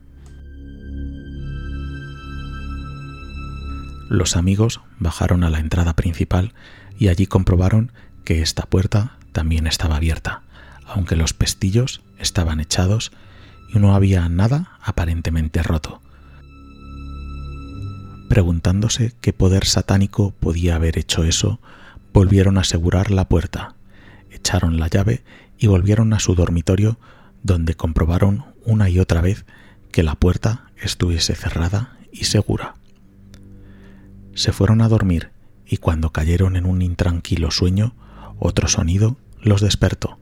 Los 4.08 4.36
amigos 4.36 4.80
bajaron 4.98 5.44
a 5.44 5.50
la 5.50 5.58
entrada 5.58 5.96
principal 5.96 6.52
y 6.98 7.08
allí 7.08 7.26
comprobaron 7.26 7.90
que 8.24 8.42
esta 8.42 8.62
puerta 8.64 9.18
también 9.32 9.66
estaba 9.66 9.96
abierta, 9.96 10.42
aunque 10.86 11.16
los 11.16 11.32
pestillos 11.32 12.02
estaban 12.18 12.60
echados 12.60 13.12
y 13.72 13.78
no 13.78 13.94
había 13.94 14.28
nada 14.28 14.78
aparentemente 14.82 15.62
roto. 15.62 16.00
Preguntándose 18.28 19.14
qué 19.20 19.32
poder 19.32 19.64
satánico 19.64 20.32
podía 20.32 20.76
haber 20.76 20.98
hecho 20.98 21.24
eso, 21.24 21.60
volvieron 22.12 22.58
a 22.58 22.62
asegurar 22.62 23.10
la 23.10 23.28
puerta, 23.28 23.76
echaron 24.30 24.78
la 24.78 24.88
llave 24.88 25.24
y 25.58 25.66
volvieron 25.66 26.12
a 26.12 26.20
su 26.20 26.34
dormitorio 26.34 26.98
donde 27.42 27.74
comprobaron 27.74 28.46
una 28.64 28.88
y 28.88 28.98
otra 28.98 29.20
vez 29.20 29.44
que 29.92 30.02
la 30.02 30.14
puerta 30.14 30.70
estuviese 30.76 31.34
cerrada 31.34 31.98
y 32.12 32.24
segura 32.24 32.74
se 34.34 34.52
fueron 34.52 34.82
a 34.82 34.88
dormir 34.88 35.30
y 35.66 35.78
cuando 35.78 36.10
cayeron 36.10 36.56
en 36.56 36.66
un 36.66 36.82
intranquilo 36.82 37.50
sueño, 37.50 37.94
otro 38.38 38.68
sonido 38.68 39.16
los 39.40 39.60
despertó. 39.60 40.18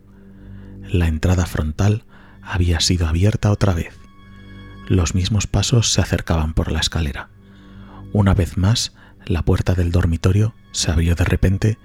La 0.92 1.08
entrada 1.08 1.46
frontal 1.46 2.04
había 2.42 2.78
sido 2.80 3.06
abierta 3.06 3.50
otra 3.50 3.72
vez. 3.72 3.96
Los 4.86 5.14
mismos 5.14 5.46
pasos 5.46 5.90
se 5.90 6.02
acercaban 6.02 6.52
por 6.52 6.70
la 6.70 6.80
escalera. 6.80 7.30
Una 8.12 8.34
vez 8.34 8.58
más, 8.58 8.92
la 9.24 9.42
puerta 9.42 9.72
del 9.72 9.90
dormitorio 9.90 10.54
se 10.70 10.90
abrió 10.90 11.14
de 11.14 11.24
repente, 11.24 11.78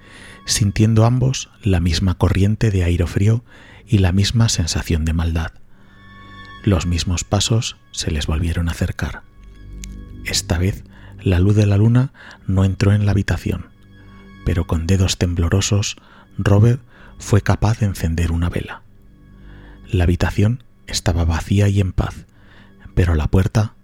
sintiendo 0.44 1.06
ambos 1.06 1.48
la 1.62 1.80
misma 1.80 2.18
corriente 2.18 2.70
de 2.70 2.84
aire 2.84 3.06
frío 3.06 3.46
y 3.86 3.96
la 3.96 4.12
misma 4.12 4.50
sensación 4.50 5.06
de 5.06 5.14
maldad. 5.14 5.52
Los 6.62 6.84
mismos 6.84 7.24
pasos 7.24 7.78
se 7.92 8.10
les 8.10 8.26
volvieron 8.26 8.68
a 8.68 8.72
acercar. 8.72 9.22
Esta 10.26 10.58
vez 10.58 10.84
la 11.18 11.40
luz 11.40 11.56
de 11.56 11.64
la 11.64 11.78
luna 11.78 12.12
no 12.46 12.62
entró 12.62 12.92
en 12.92 13.06
la 13.06 13.12
habitación, 13.12 13.68
pero 14.44 14.66
con 14.66 14.86
dedos 14.86 15.16
temblorosos 15.16 15.96
Robert 16.36 16.82
fue 17.18 17.40
capaz 17.40 17.78
de 17.78 17.86
encender 17.86 18.32
una 18.32 18.50
vela. 18.50 18.82
La 19.90 20.04
habitación 20.04 20.64
estaba 20.86 21.24
vacía 21.24 21.68
y 21.68 21.80
en 21.80 21.92
paz, 21.92 22.26
pero 22.94 23.14
la 23.14 23.28
puerta 23.28 23.74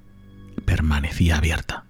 permanecía 0.66 1.38
abierta. 1.38 1.84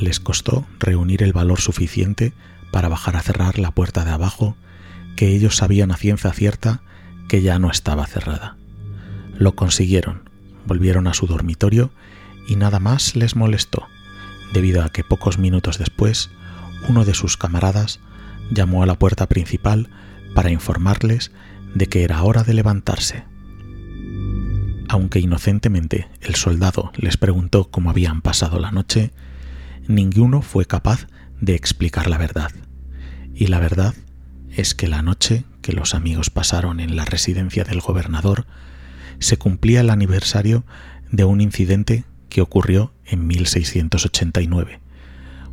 Les 0.00 0.18
costó 0.18 0.66
reunir 0.78 1.22
el 1.22 1.34
valor 1.34 1.60
suficiente 1.60 2.32
para 2.72 2.88
bajar 2.88 3.16
a 3.16 3.20
cerrar 3.20 3.58
la 3.58 3.72
puerta 3.72 4.04
de 4.06 4.12
abajo, 4.12 4.56
que 5.16 5.34
ellos 5.34 5.56
sabían 5.56 5.90
a 5.90 5.96
ciencia 5.96 6.32
cierta 6.32 6.80
que 7.28 7.42
ya 7.42 7.58
no 7.58 7.70
estaba 7.70 8.06
cerrada. 8.06 8.56
Lo 9.36 9.54
consiguieron, 9.54 10.30
volvieron 10.66 11.08
a 11.08 11.14
su 11.14 11.26
dormitorio 11.26 11.90
y 12.48 12.56
nada 12.56 12.80
más 12.80 13.16
les 13.16 13.36
molestó, 13.36 13.86
debido 14.54 14.82
a 14.82 14.88
que 14.88 15.04
pocos 15.04 15.38
minutos 15.38 15.78
después 15.78 16.30
uno 16.88 17.04
de 17.04 17.12
sus 17.12 17.36
camaradas 17.36 18.00
llamó 18.50 18.82
a 18.82 18.86
la 18.86 18.98
puerta 18.98 19.28
principal 19.28 19.90
para 20.34 20.50
informarles 20.50 21.32
de 21.74 21.86
que 21.86 22.04
era 22.04 22.22
hora 22.22 22.42
de 22.42 22.54
levantarse. 22.54 23.24
Aunque 24.88 25.20
inocentemente 25.20 26.08
el 26.20 26.34
soldado 26.34 26.90
les 26.96 27.16
preguntó 27.16 27.70
cómo 27.70 27.90
habían 27.90 28.22
pasado 28.22 28.58
la 28.58 28.72
noche, 28.72 29.12
ninguno 29.86 30.42
fue 30.42 30.66
capaz 30.66 31.06
de 31.40 31.54
explicar 31.54 32.08
la 32.08 32.18
verdad. 32.18 32.50
Y 33.34 33.46
la 33.46 33.60
verdad 33.60 33.94
es 34.50 34.74
que 34.74 34.88
la 34.88 35.02
noche 35.02 35.44
que 35.62 35.72
los 35.72 35.94
amigos 35.94 36.30
pasaron 36.30 36.80
en 36.80 36.96
la 36.96 37.04
residencia 37.04 37.64
del 37.64 37.80
gobernador 37.80 38.46
se 39.20 39.36
cumplía 39.36 39.80
el 39.80 39.90
aniversario 39.90 40.64
de 41.10 41.24
un 41.24 41.40
incidente 41.40 42.04
que 42.28 42.40
ocurrió 42.40 42.92
en 43.04 43.26
1689, 43.26 44.80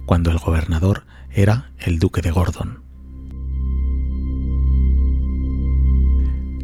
cuando 0.06 0.32
el 0.32 0.38
gobernador 0.38 1.06
era 1.30 1.72
el 1.78 2.00
duque 2.00 2.22
de 2.22 2.32
Gordon. 2.32 2.87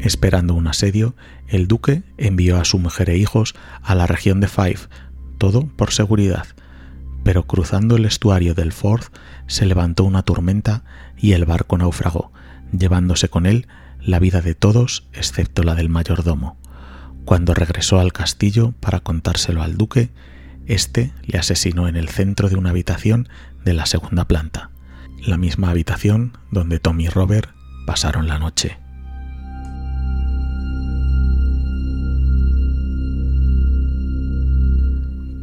Esperando 0.03 0.53
un 0.53 0.67
asedio, 0.67 1.15
el 1.47 1.69
duque 1.69 2.03
envió 2.17 2.59
a 2.59 2.65
su 2.65 2.77
mujer 2.77 3.09
e 3.09 3.17
hijos 3.17 3.55
a 3.81 3.95
la 3.95 4.05
región 4.05 4.41
de 4.41 4.49
Fife, 4.49 4.89
todo 5.37 5.65
por 5.65 5.91
seguridad, 5.91 6.45
pero 7.23 7.47
cruzando 7.47 7.95
el 7.95 8.03
estuario 8.03 8.53
del 8.53 8.73
Forth 8.73 9.15
se 9.47 9.65
levantó 9.65 10.03
una 10.03 10.23
tormenta 10.23 10.83
y 11.17 11.31
el 11.31 11.45
barco 11.45 11.77
naufragó, 11.77 12.33
llevándose 12.77 13.29
con 13.29 13.45
él 13.45 13.65
la 14.01 14.19
vida 14.19 14.41
de 14.41 14.55
todos 14.55 15.07
excepto 15.13 15.63
la 15.63 15.73
del 15.73 15.87
mayordomo. 15.87 16.57
Cuando 17.23 17.53
regresó 17.53 18.01
al 18.01 18.11
castillo 18.11 18.73
para 18.81 18.99
contárselo 18.99 19.63
al 19.63 19.77
duque, 19.77 20.09
éste 20.65 21.13
le 21.21 21.39
asesinó 21.39 21.87
en 21.87 21.95
el 21.95 22.09
centro 22.09 22.49
de 22.49 22.57
una 22.57 22.71
habitación 22.71 23.29
de 23.63 23.73
la 23.73 23.85
segunda 23.85 24.25
planta, 24.27 24.69
la 25.25 25.37
misma 25.37 25.69
habitación 25.69 26.37
donde 26.51 26.79
Tom 26.79 26.99
y 26.99 27.07
Robert 27.07 27.51
pasaron 27.85 28.27
la 28.27 28.37
noche. 28.37 28.82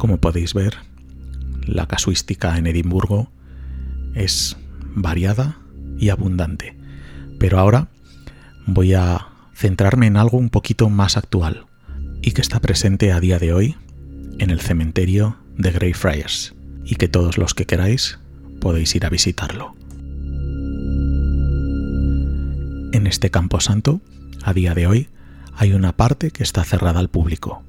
Como 0.01 0.17
podéis 0.17 0.55
ver, 0.55 0.77
la 1.67 1.85
casuística 1.85 2.57
en 2.57 2.65
Edimburgo 2.65 3.29
es 4.15 4.57
variada 4.95 5.59
y 5.99 6.09
abundante, 6.09 6.75
pero 7.37 7.59
ahora 7.59 7.89
voy 8.65 8.95
a 8.95 9.27
centrarme 9.53 10.07
en 10.07 10.17
algo 10.17 10.39
un 10.39 10.49
poquito 10.49 10.89
más 10.89 11.17
actual 11.17 11.67
y 12.23 12.31
que 12.31 12.41
está 12.41 12.59
presente 12.61 13.11
a 13.11 13.19
día 13.19 13.37
de 13.37 13.53
hoy 13.53 13.75
en 14.39 14.49
el 14.49 14.59
cementerio 14.59 15.37
de 15.55 15.69
Greyfriars 15.69 16.55
y 16.83 16.95
que 16.95 17.07
todos 17.07 17.37
los 17.37 17.53
que 17.53 17.67
queráis 17.67 18.17
podéis 18.59 18.95
ir 18.95 19.05
a 19.05 19.09
visitarlo. 19.09 19.75
En 22.91 23.05
este 23.05 23.29
campo 23.29 23.59
santo, 23.59 24.01
a 24.43 24.51
día 24.53 24.73
de 24.73 24.87
hoy, 24.87 25.09
hay 25.53 25.73
una 25.73 25.95
parte 25.95 26.31
que 26.31 26.41
está 26.41 26.63
cerrada 26.63 26.99
al 26.99 27.11
público, 27.11 27.61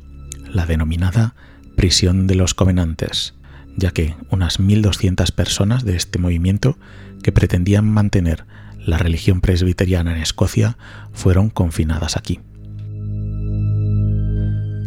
la 0.51 0.65
denominada 0.65 1.35
prisión 1.77 2.27
de 2.27 2.35
los 2.35 2.55
covenantes, 2.55 3.35
ya 3.77 3.91
que 3.91 4.15
unas 4.31 4.61
1.200 4.61 5.33
personas 5.33 5.85
de 5.85 5.97
este 5.97 6.19
movimiento 6.19 6.77
que 7.23 7.33
pretendían 7.33 7.89
mantener 7.89 8.45
la 8.79 8.99
religión 8.99 9.41
presbiteriana 9.41 10.13
en 10.13 10.23
Escocia 10.23 10.77
fueron 11.13 11.51
confinadas 11.51 12.17
aquí. 12.17 12.41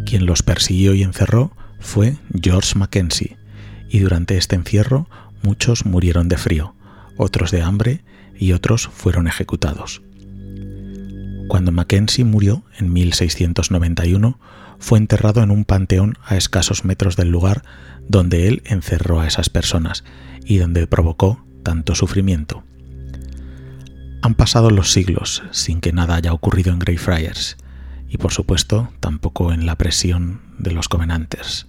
Quien 0.06 0.26
los 0.26 0.43
persiguió 0.43 0.93
y 0.93 1.04
encerró 1.04 1.52
fue 1.80 2.17
George 2.41 2.78
Mackenzie, 2.78 3.38
y 3.89 4.00
durante 4.00 4.38
este 4.38 4.56
encierro 4.56 5.08
muchos 5.43 5.86
murieron 5.86 6.28
de 6.28 6.38
frío, 6.38 6.76
otros 7.17 7.52
de 7.52 7.62
hambre 7.62 8.04
y 8.38 8.52
otros 8.52 8.89
fueron 8.93 9.28
ejecutados. 9.28 10.02
Cuando 11.48 11.71
Mackenzie 11.71 12.26
murió 12.26 12.63
en 12.78 12.91
1691, 12.91 14.39
fue 14.79 14.97
enterrado 14.97 15.41
en 15.41 15.51
un 15.51 15.65
panteón 15.65 16.17
a 16.25 16.35
escasos 16.35 16.85
metros 16.85 17.15
del 17.15 17.29
lugar 17.29 17.63
donde 18.07 18.47
él 18.47 18.61
encerró 18.65 19.21
a 19.21 19.27
esas 19.27 19.49
personas 19.49 20.03
y 20.45 20.57
donde 20.57 20.88
provocó 20.88 21.43
tanto 21.63 21.95
sufrimiento. 21.95 22.63
Han 24.21 24.35
pasado 24.35 24.69
los 24.69 24.91
siglos 24.91 25.43
sin 25.51 25.81
que 25.81 25.93
nada 25.93 26.15
haya 26.15 26.33
ocurrido 26.33 26.71
en 26.71 26.79
Greyfriars 26.79 27.57
y 28.07 28.17
por 28.17 28.31
supuesto 28.31 28.91
tampoco 28.99 29.51
en 29.51 29.65
la 29.65 29.75
presión 29.75 30.41
de 30.57 30.71
los 30.71 30.89
Covenanters. 30.89 31.67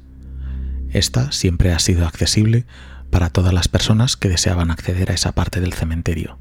Esta 0.90 1.32
siempre 1.32 1.72
ha 1.72 1.78
sido 1.78 2.06
accesible 2.06 2.64
para 3.10 3.30
todas 3.30 3.52
las 3.52 3.68
personas 3.68 4.16
que 4.16 4.28
deseaban 4.28 4.70
acceder 4.70 5.10
a 5.10 5.14
esa 5.14 5.32
parte 5.32 5.60
del 5.60 5.72
cementerio. 5.72 6.38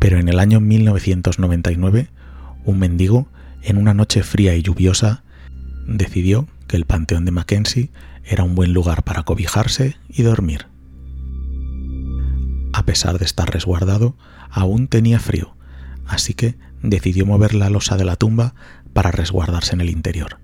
Pero 0.00 0.18
en 0.18 0.28
el 0.28 0.38
año 0.38 0.60
1999, 0.60 2.08
un 2.64 2.78
mendigo, 2.78 3.28
en 3.62 3.78
una 3.78 3.94
noche 3.94 4.22
fría 4.22 4.54
y 4.54 4.62
lluviosa, 4.62 5.22
decidió 5.86 6.46
que 6.66 6.76
el 6.76 6.84
Panteón 6.84 7.24
de 7.24 7.30
Mackenzie 7.30 7.90
era 8.24 8.44
un 8.44 8.54
buen 8.54 8.72
lugar 8.72 9.02
para 9.02 9.22
cobijarse 9.22 9.96
y 10.08 10.22
dormir. 10.22 10.66
A 12.72 12.84
pesar 12.84 13.18
de 13.18 13.24
estar 13.24 13.52
resguardado, 13.52 14.16
aún 14.50 14.88
tenía 14.88 15.20
frío, 15.20 15.56
así 16.06 16.34
que 16.34 16.56
decidió 16.82 17.26
mover 17.26 17.54
la 17.54 17.70
losa 17.70 17.96
de 17.96 18.04
la 18.04 18.16
tumba 18.16 18.54
para 18.92 19.10
resguardarse 19.10 19.74
en 19.74 19.80
el 19.80 19.90
interior, 19.90 20.38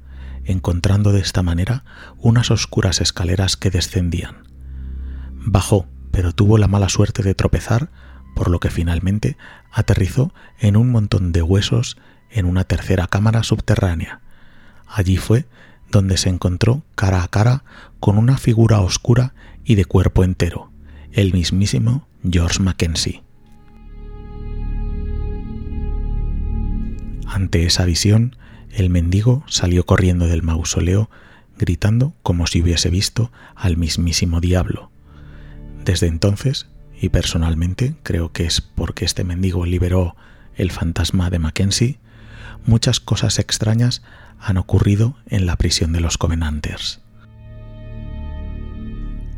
encontrando 0.44 1.12
de 1.12 1.20
esta 1.20 1.42
manera 1.42 1.84
unas 2.18 2.50
oscuras 2.50 3.00
escaleras 3.00 3.56
que 3.56 3.70
descendían. 3.70 4.44
Bajó, 5.34 5.86
pero 6.10 6.32
tuvo 6.32 6.58
la 6.58 6.68
mala 6.68 6.88
suerte 6.88 7.22
de 7.22 7.34
tropezar, 7.34 7.90
por 8.34 8.50
lo 8.50 8.60
que 8.60 8.70
finalmente 8.70 9.36
aterrizó 9.72 10.32
en 10.58 10.76
un 10.76 10.90
montón 10.90 11.32
de 11.32 11.42
huesos 11.42 11.96
en 12.30 12.46
una 12.46 12.64
tercera 12.64 13.06
cámara 13.06 13.42
subterránea. 13.42 14.20
Allí 14.92 15.16
fue 15.16 15.46
donde 15.90 16.16
se 16.16 16.28
encontró 16.28 16.82
cara 16.94 17.22
a 17.22 17.28
cara 17.28 17.64
con 18.00 18.18
una 18.18 18.38
figura 18.38 18.80
oscura 18.80 19.34
y 19.64 19.76
de 19.76 19.84
cuerpo 19.84 20.24
entero, 20.24 20.70
el 21.12 21.32
mismísimo 21.32 22.08
George 22.28 22.60
Mackenzie. 22.60 23.22
Ante 27.26 27.64
esa 27.64 27.84
visión, 27.84 28.36
el 28.72 28.90
mendigo 28.90 29.44
salió 29.46 29.86
corriendo 29.86 30.26
del 30.26 30.42
mausoleo, 30.42 31.08
gritando 31.56 32.14
como 32.22 32.46
si 32.46 32.62
hubiese 32.62 32.90
visto 32.90 33.30
al 33.54 33.76
mismísimo 33.76 34.40
diablo. 34.40 34.90
Desde 35.84 36.08
entonces, 36.08 36.66
y 37.00 37.10
personalmente 37.10 37.94
creo 38.02 38.32
que 38.32 38.44
es 38.44 38.60
porque 38.60 39.04
este 39.04 39.22
mendigo 39.22 39.64
liberó 39.64 40.16
el 40.56 40.72
fantasma 40.72 41.30
de 41.30 41.38
Mackenzie, 41.38 41.98
muchas 42.66 43.00
cosas 43.00 43.38
extrañas 43.38 44.02
han 44.40 44.56
ocurrido 44.56 45.16
en 45.26 45.46
la 45.46 45.56
prisión 45.56 45.92
de 45.92 46.00
los 46.00 46.18
Covenanters. 46.18 47.00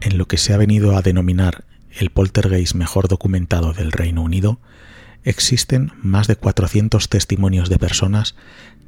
En 0.01 0.19
lo 0.19 0.27
que 0.27 0.39
se 0.39 0.53
ha 0.53 0.57
venido 0.57 0.97
a 0.97 1.03
denominar 1.03 1.65
el 1.91 2.11
poltergeist 2.11 2.75
mejor 2.75 3.09
documentado 3.09 3.73
del 3.73 3.93
Reino 3.93 4.23
Unido, 4.23 4.61
existen 5.25 5.93
más 6.03 6.27
de 6.27 6.37
400 6.37 7.09
testimonios 7.09 7.69
de 7.69 7.79
personas 7.79 8.35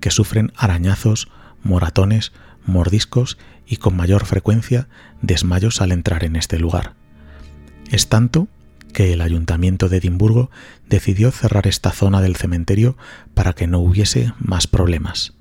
que 0.00 0.10
sufren 0.10 0.52
arañazos, 0.56 1.28
moratones, 1.62 2.32
mordiscos 2.66 3.38
y 3.66 3.76
con 3.76 3.96
mayor 3.96 4.26
frecuencia 4.26 4.88
desmayos 5.22 5.80
al 5.80 5.92
entrar 5.92 6.24
en 6.24 6.36
este 6.36 6.58
lugar. 6.58 6.94
Es 7.90 8.08
tanto 8.08 8.48
que 8.92 9.12
el 9.12 9.20
ayuntamiento 9.20 9.88
de 9.88 9.98
Edimburgo 9.98 10.50
decidió 10.88 11.30
cerrar 11.30 11.66
esta 11.66 11.90
zona 11.90 12.20
del 12.22 12.36
cementerio 12.36 12.96
para 13.34 13.52
que 13.52 13.66
no 13.66 13.80
hubiese 13.80 14.32
más 14.38 14.66
problemas. 14.66 15.34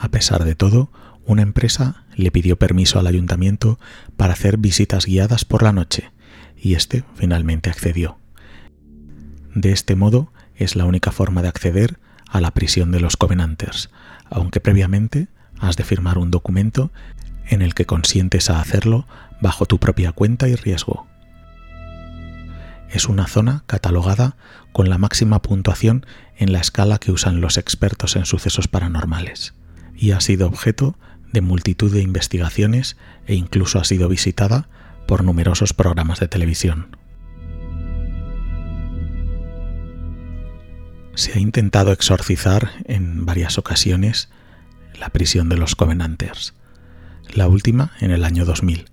A 0.00 0.08
pesar 0.08 0.44
de 0.44 0.54
todo, 0.54 0.90
una 1.26 1.42
empresa 1.42 2.04
le 2.14 2.30
pidió 2.30 2.56
permiso 2.56 2.98
al 2.98 3.06
ayuntamiento 3.06 3.78
para 4.16 4.32
hacer 4.32 4.56
visitas 4.56 5.06
guiadas 5.06 5.44
por 5.44 5.62
la 5.62 5.72
noche, 5.72 6.10
y 6.56 6.74
éste 6.74 7.04
finalmente 7.14 7.68
accedió. 7.68 8.18
De 9.54 9.72
este 9.72 9.96
modo 9.96 10.32
es 10.56 10.76
la 10.76 10.84
única 10.84 11.10
forma 11.10 11.42
de 11.42 11.48
acceder 11.48 11.98
a 12.28 12.40
la 12.40 12.52
prisión 12.52 12.92
de 12.92 13.00
los 13.00 13.16
Covenanters, 13.16 13.90
aunque 14.30 14.60
previamente 14.60 15.28
has 15.58 15.76
de 15.76 15.84
firmar 15.84 16.18
un 16.18 16.30
documento 16.30 16.92
en 17.46 17.62
el 17.62 17.74
que 17.74 17.86
consientes 17.86 18.50
a 18.50 18.60
hacerlo 18.60 19.06
bajo 19.40 19.66
tu 19.66 19.78
propia 19.78 20.12
cuenta 20.12 20.48
y 20.48 20.54
riesgo. 20.54 21.06
Es 22.90 23.06
una 23.06 23.26
zona 23.26 23.64
catalogada 23.66 24.36
con 24.72 24.88
la 24.88 24.98
máxima 24.98 25.42
puntuación 25.42 26.06
en 26.36 26.52
la 26.52 26.60
escala 26.60 26.98
que 26.98 27.12
usan 27.12 27.40
los 27.40 27.58
expertos 27.58 28.16
en 28.16 28.24
sucesos 28.24 28.68
paranormales, 28.68 29.54
y 29.98 30.12
ha 30.12 30.20
sido 30.20 30.46
objeto 30.46 30.96
de 31.32 31.40
multitud 31.40 31.92
de 31.92 32.00
investigaciones 32.00 32.96
e 33.26 33.34
incluso 33.34 33.78
ha 33.78 33.84
sido 33.84 34.08
visitada 34.08 34.68
por 35.06 35.24
numerosos 35.24 35.72
programas 35.72 36.20
de 36.20 36.28
televisión. 36.28 36.96
Se 41.14 41.32
ha 41.32 41.40
intentado 41.40 41.92
exorcizar 41.92 42.70
en 42.84 43.26
varias 43.26 43.58
ocasiones 43.58 44.28
la 44.98 45.08
prisión 45.10 45.48
de 45.48 45.56
los 45.56 45.74
Covenanters, 45.74 46.54
la 47.34 47.48
última 47.48 47.92
en 48.00 48.12
el 48.12 48.24
año 48.24 48.44
2000. 48.44 48.84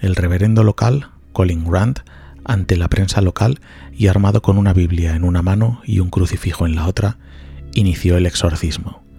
El 0.00 0.16
reverendo 0.16 0.64
local, 0.64 1.10
Colin 1.32 1.64
Grant, 1.64 2.00
ante 2.44 2.76
la 2.76 2.88
prensa 2.88 3.20
local 3.20 3.60
y 3.92 4.08
armado 4.08 4.42
con 4.42 4.58
una 4.58 4.72
Biblia 4.72 5.14
en 5.14 5.24
una 5.24 5.42
mano 5.42 5.80
y 5.84 6.00
un 6.00 6.10
crucifijo 6.10 6.66
en 6.66 6.74
la 6.74 6.86
otra, 6.86 7.18
inició 7.74 8.16
el 8.16 8.26
exorcismo. 8.26 9.09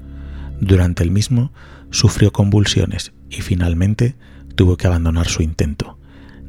Durante 0.61 1.01
el 1.01 1.09
mismo 1.09 1.51
sufrió 1.89 2.31
convulsiones 2.31 3.13
y 3.29 3.41
finalmente 3.41 4.15
tuvo 4.55 4.77
que 4.77 4.85
abandonar 4.85 5.27
su 5.27 5.41
intento, 5.41 5.97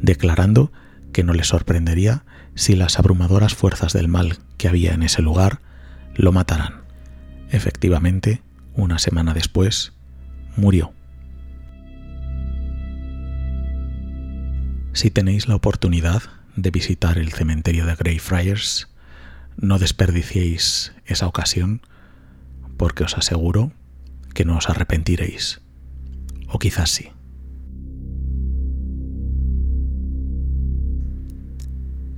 declarando 0.00 0.70
que 1.12 1.24
no 1.24 1.32
le 1.32 1.44
sorprendería 1.44 2.24
si 2.54 2.76
las 2.76 2.98
abrumadoras 2.98 3.54
fuerzas 3.54 3.94
del 3.94 4.08
mal 4.08 4.36
que 4.58 4.68
había 4.68 4.92
en 4.92 5.02
ese 5.02 5.22
lugar 5.22 5.60
lo 6.14 6.30
mataran. 6.30 6.82
Efectivamente, 7.50 8.42
una 8.74 8.98
semana 8.98 9.32
después, 9.32 9.94
murió. 10.56 10.92
Si 14.92 15.10
tenéis 15.10 15.48
la 15.48 15.54
oportunidad 15.54 16.22
de 16.54 16.70
visitar 16.70 17.16
el 17.16 17.32
cementerio 17.32 17.86
de 17.86 17.94
Greyfriars, 17.94 18.90
no 19.56 19.78
desperdiciéis 19.78 20.92
esa 21.06 21.26
ocasión 21.26 21.80
porque 22.76 23.04
os 23.04 23.16
aseguro 23.16 23.72
que 24.34 24.44
no 24.44 24.56
os 24.56 24.68
arrepentiréis. 24.68 25.60
O 26.48 26.58
quizás 26.58 26.90
sí. 26.90 27.10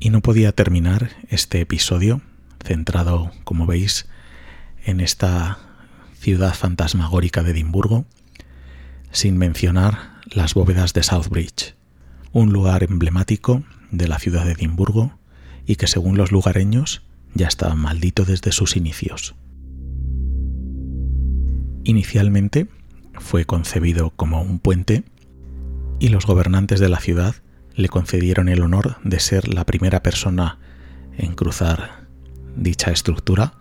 Y 0.00 0.10
no 0.10 0.20
podía 0.20 0.52
terminar 0.52 1.10
este 1.28 1.60
episodio 1.60 2.20
centrado, 2.62 3.30
como 3.44 3.66
veis, 3.66 4.06
en 4.84 5.00
esta 5.00 5.58
ciudad 6.18 6.54
fantasmagórica 6.54 7.42
de 7.42 7.52
Edimburgo, 7.52 8.04
sin 9.12 9.38
mencionar 9.38 10.14
las 10.26 10.54
bóvedas 10.54 10.92
de 10.92 11.02
Southbridge, 11.02 11.74
un 12.32 12.52
lugar 12.52 12.82
emblemático 12.82 13.62
de 13.90 14.08
la 14.08 14.18
ciudad 14.18 14.44
de 14.44 14.52
Edimburgo 14.52 15.18
y 15.66 15.76
que 15.76 15.86
según 15.86 16.16
los 16.16 16.32
lugareños 16.32 17.02
ya 17.34 17.46
estaba 17.46 17.74
maldito 17.74 18.24
desde 18.24 18.52
sus 18.52 18.76
inicios. 18.76 19.34
Inicialmente 21.85 22.66
fue 23.18 23.45
concebido 23.45 24.11
como 24.11 24.41
un 24.41 24.59
puente 24.59 25.05
y 25.99 26.09
los 26.09 26.26
gobernantes 26.26 26.80
de 26.80 26.89
la 26.89 26.99
ciudad 26.99 27.35
le 27.74 27.89
concedieron 27.89 28.49
el 28.49 28.62
honor 28.62 28.97
de 29.05 29.20
ser 29.20 29.53
la 29.53 29.64
primera 29.66 30.03
persona 30.03 30.59
en 31.16 31.35
cruzar 31.35 32.07
dicha 32.57 32.91
estructura 32.91 33.55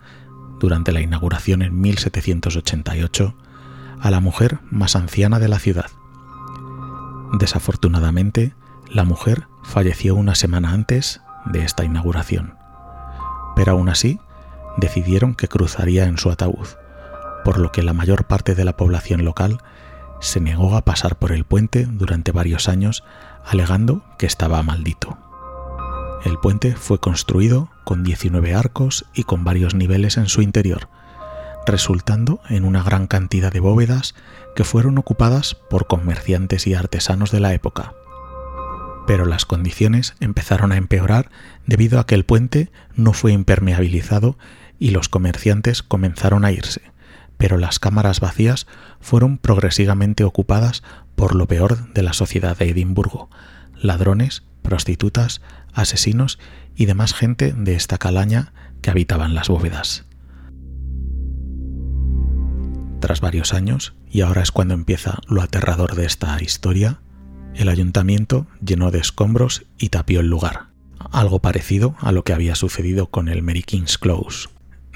durante 0.58 0.92
la 0.92 1.02
inauguración 1.02 1.60
en 1.60 1.78
1788 1.78 3.36
a 4.00 4.10
la 4.10 4.20
mujer 4.20 4.60
más 4.70 4.96
anciana 4.96 5.38
de 5.38 5.48
la 5.48 5.58
ciudad. 5.58 5.90
Desafortunadamente, 7.38 8.54
la 8.90 9.04
mujer 9.04 9.48
falleció 9.64 10.14
una 10.14 10.34
semana 10.34 10.72
antes 10.72 11.20
de 11.46 11.62
esta 11.62 11.84
inauguración, 11.84 12.54
pero 13.54 13.72
aún 13.72 13.90
así 13.90 14.18
decidieron 14.78 15.34
que 15.34 15.48
cruzaría 15.48 16.04
en 16.06 16.16
su 16.16 16.30
ataúd, 16.30 16.66
por 17.44 17.58
lo 17.58 17.70
que 17.70 17.82
la 17.82 17.92
mayor 17.92 18.26
parte 18.26 18.54
de 18.54 18.64
la 18.64 18.76
población 18.76 19.24
local 19.24 19.58
se 20.20 20.40
negó 20.40 20.76
a 20.76 20.84
pasar 20.84 21.16
por 21.16 21.32
el 21.32 21.44
puente 21.44 21.86
durante 21.86 22.32
varios 22.32 22.68
años 22.68 23.04
alegando 23.44 24.02
que 24.18 24.26
estaba 24.26 24.62
maldito. 24.62 25.18
El 26.24 26.38
puente 26.38 26.74
fue 26.74 26.98
construido 26.98 27.70
con 27.84 28.02
19 28.02 28.54
arcos 28.54 29.04
y 29.12 29.24
con 29.24 29.44
varios 29.44 29.74
niveles 29.74 30.16
en 30.16 30.26
su 30.26 30.40
interior, 30.40 30.88
resultando 31.66 32.40
en 32.48 32.64
una 32.64 32.82
gran 32.82 33.06
cantidad 33.06 33.52
de 33.52 33.60
bóvedas 33.60 34.14
que 34.56 34.64
fueron 34.64 34.96
ocupadas 34.96 35.54
por 35.54 35.86
comerciantes 35.86 36.66
y 36.66 36.72
artesanos 36.74 37.30
de 37.30 37.40
la 37.40 37.52
época. 37.52 37.92
Pero 39.06 39.26
las 39.26 39.44
condiciones 39.44 40.14
empezaron 40.20 40.72
a 40.72 40.78
empeorar 40.78 41.30
debido 41.66 42.00
a 42.00 42.06
que 42.06 42.14
el 42.14 42.24
puente 42.24 42.72
no 42.94 43.12
fue 43.12 43.32
impermeabilizado 43.32 44.38
y 44.78 44.90
los 44.90 45.10
comerciantes 45.10 45.82
comenzaron 45.82 46.46
a 46.46 46.52
irse, 46.52 46.80
pero 47.36 47.58
las 47.58 47.78
cámaras 47.78 48.20
vacías 48.20 48.66
fueron 49.00 49.38
progresivamente 49.38 50.24
ocupadas 50.24 50.82
por 51.14 51.34
lo 51.34 51.46
peor 51.46 51.92
de 51.92 52.02
la 52.02 52.12
sociedad 52.12 52.56
de 52.56 52.70
Edimburgo, 52.70 53.30
ladrones, 53.76 54.44
prostitutas, 54.62 55.40
asesinos 55.72 56.38
y 56.74 56.86
demás 56.86 57.14
gente 57.14 57.52
de 57.52 57.74
esta 57.74 57.98
calaña 57.98 58.52
que 58.80 58.90
habitaban 58.90 59.34
las 59.34 59.48
bóvedas. 59.48 60.06
Tras 63.00 63.20
varios 63.20 63.52
años, 63.52 63.94
y 64.10 64.22
ahora 64.22 64.42
es 64.42 64.50
cuando 64.50 64.72
empieza 64.72 65.18
lo 65.28 65.42
aterrador 65.42 65.94
de 65.94 66.06
esta 66.06 66.42
historia, 66.42 67.00
el 67.54 67.68
ayuntamiento 67.68 68.46
llenó 68.64 68.90
de 68.90 68.98
escombros 68.98 69.66
y 69.78 69.90
tapió 69.90 70.20
el 70.20 70.28
lugar, 70.28 70.68
algo 71.12 71.40
parecido 71.40 71.94
a 72.00 72.12
lo 72.12 72.24
que 72.24 72.32
había 72.32 72.54
sucedido 72.54 73.10
con 73.10 73.28
el 73.28 73.42
Mary 73.42 73.62
King's 73.62 73.98
Close, 73.98 74.48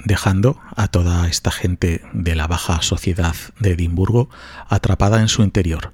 dejando 0.05 0.59
a 0.75 0.87
toda 0.87 1.27
esta 1.27 1.51
gente 1.51 2.01
de 2.13 2.35
la 2.35 2.47
baja 2.47 2.81
sociedad 2.81 3.35
de 3.59 3.71
Edimburgo 3.71 4.29
atrapada 4.67 5.21
en 5.21 5.27
su 5.27 5.43
interior, 5.43 5.93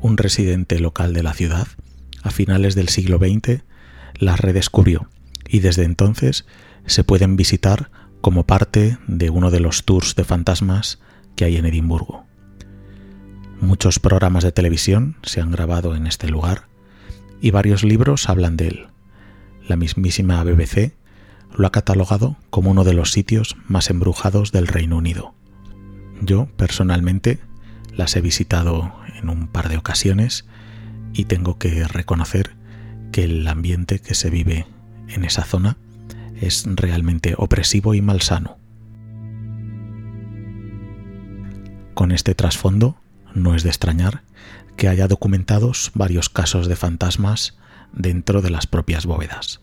un 0.00 0.16
residente 0.16 0.78
local 0.78 1.12
de 1.12 1.22
la 1.22 1.34
ciudad, 1.34 1.66
a 2.22 2.30
finales 2.30 2.74
del 2.74 2.88
siglo 2.88 3.18
XX, 3.18 3.62
las 4.14 4.40
redescubrió 4.40 5.08
y 5.48 5.60
desde 5.60 5.84
entonces 5.84 6.46
se 6.86 7.04
pueden 7.04 7.36
visitar 7.36 7.90
como 8.20 8.46
parte 8.46 8.98
de 9.06 9.30
uno 9.30 9.50
de 9.50 9.60
los 9.60 9.84
tours 9.84 10.14
de 10.14 10.24
fantasmas 10.24 10.98
que 11.36 11.44
hay 11.44 11.56
en 11.56 11.66
Edimburgo. 11.66 12.26
Muchos 13.60 13.98
programas 13.98 14.44
de 14.44 14.52
televisión 14.52 15.16
se 15.22 15.40
han 15.40 15.50
grabado 15.50 15.94
en 15.94 16.06
este 16.06 16.28
lugar 16.28 16.68
y 17.40 17.50
varios 17.50 17.84
libros 17.84 18.28
hablan 18.28 18.56
de 18.56 18.68
él. 18.68 18.86
La 19.68 19.76
mismísima 19.76 20.42
BBC 20.42 20.94
lo 21.54 21.66
ha 21.66 21.70
catalogado 21.70 22.36
como 22.48 22.70
uno 22.70 22.84
de 22.84 22.94
los 22.94 23.12
sitios 23.12 23.54
más 23.66 23.90
embrujados 23.90 24.50
del 24.50 24.66
Reino 24.66 24.96
Unido. 24.96 25.34
Yo, 26.22 26.48
personalmente, 26.56 27.38
las 27.94 28.16
he 28.16 28.22
visitado 28.22 28.94
en 29.20 29.28
un 29.28 29.46
par 29.46 29.68
de 29.68 29.76
ocasiones 29.76 30.46
y 31.12 31.26
tengo 31.26 31.58
que 31.58 31.86
reconocer 31.86 32.56
que 33.12 33.24
el 33.24 33.46
ambiente 33.46 33.98
que 33.98 34.14
se 34.14 34.30
vive 34.30 34.66
en 35.06 35.24
esa 35.24 35.44
zona 35.44 35.76
es 36.40 36.64
realmente 36.66 37.34
opresivo 37.36 37.92
y 37.92 38.00
malsano. 38.00 38.56
Con 41.92 42.10
este 42.10 42.34
trasfondo, 42.34 42.96
no 43.34 43.54
es 43.54 43.64
de 43.64 43.68
extrañar 43.68 44.22
que 44.76 44.88
haya 44.88 45.08
documentados 45.08 45.90
varios 45.94 46.30
casos 46.30 46.68
de 46.68 46.76
fantasmas 46.76 47.58
dentro 47.92 48.42
de 48.42 48.50
las 48.50 48.66
propias 48.66 49.06
bóvedas. 49.06 49.60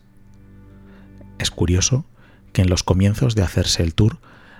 Es 1.38 1.50
curioso 1.50 2.06
que 2.52 2.62
en 2.62 2.70
los 2.70 2.82
comienzos 2.82 3.34
de 3.34 3.42
hacerse 3.42 3.82
el 3.82 3.94
tour 3.94 4.18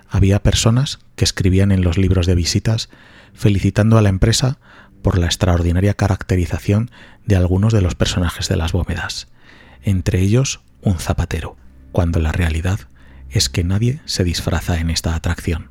había 0.09 0.43
personas 0.43 0.99
que 1.15 1.25
escribían 1.25 1.71
en 1.71 1.83
los 1.83 1.97
libros 1.97 2.27
de 2.27 2.35
visitas 2.35 2.89
felicitando 3.33 3.97
a 3.97 4.01
la 4.01 4.09
empresa 4.09 4.59
por 5.01 5.17
la 5.17 5.25
extraordinaria 5.25 5.93
caracterización 5.93 6.91
de 7.25 7.35
algunos 7.35 7.73
de 7.73 7.81
los 7.81 7.95
personajes 7.95 8.47
de 8.49 8.57
las 8.57 8.71
bóvedas, 8.71 9.27
entre 9.83 10.21
ellos 10.21 10.61
un 10.81 10.97
zapatero, 10.99 11.55
cuando 11.91 12.19
la 12.19 12.31
realidad 12.31 12.79
es 13.29 13.49
que 13.49 13.63
nadie 13.63 14.01
se 14.05 14.23
disfraza 14.23 14.79
en 14.79 14.89
esta 14.89 15.15
atracción. 15.15 15.69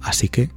Así 0.00 0.28
que, 0.28 0.50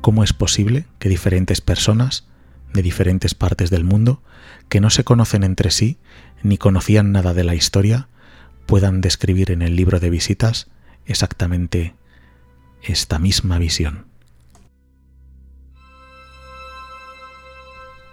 ¿cómo 0.00 0.22
es 0.22 0.32
posible 0.32 0.86
que 0.98 1.08
diferentes 1.08 1.60
personas 1.60 2.26
de 2.72 2.82
diferentes 2.82 3.34
partes 3.34 3.70
del 3.70 3.84
mundo, 3.84 4.22
que 4.68 4.80
no 4.80 4.90
se 4.90 5.04
conocen 5.04 5.44
entre 5.44 5.70
sí 5.70 5.98
ni 6.42 6.58
conocían 6.58 7.12
nada 7.12 7.34
de 7.34 7.44
la 7.44 7.54
historia, 7.54 8.08
puedan 8.66 9.00
describir 9.00 9.50
en 9.50 9.62
el 9.62 9.76
libro 9.76 10.00
de 10.00 10.10
visitas 10.10 10.68
exactamente 11.06 11.94
esta 12.82 13.18
misma 13.18 13.58
visión? 13.58 14.06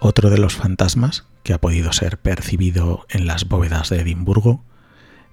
Otro 0.00 0.30
de 0.30 0.38
los 0.38 0.54
fantasmas 0.54 1.26
que 1.42 1.52
ha 1.52 1.60
podido 1.60 1.92
ser 1.92 2.18
percibido 2.18 3.06
en 3.10 3.26
las 3.26 3.46
bóvedas 3.46 3.90
de 3.90 4.00
Edimburgo 4.00 4.64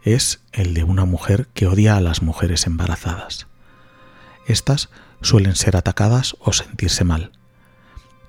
es 0.03 0.41
el 0.51 0.73
de 0.73 0.83
una 0.83 1.05
mujer 1.05 1.47
que 1.53 1.67
odia 1.67 1.95
a 1.95 2.01
las 2.01 2.21
mujeres 2.21 2.67
embarazadas. 2.67 3.47
Estas 4.45 4.89
suelen 5.21 5.55
ser 5.55 5.75
atacadas 5.77 6.35
o 6.39 6.53
sentirse 6.53 7.03
mal. 7.03 7.31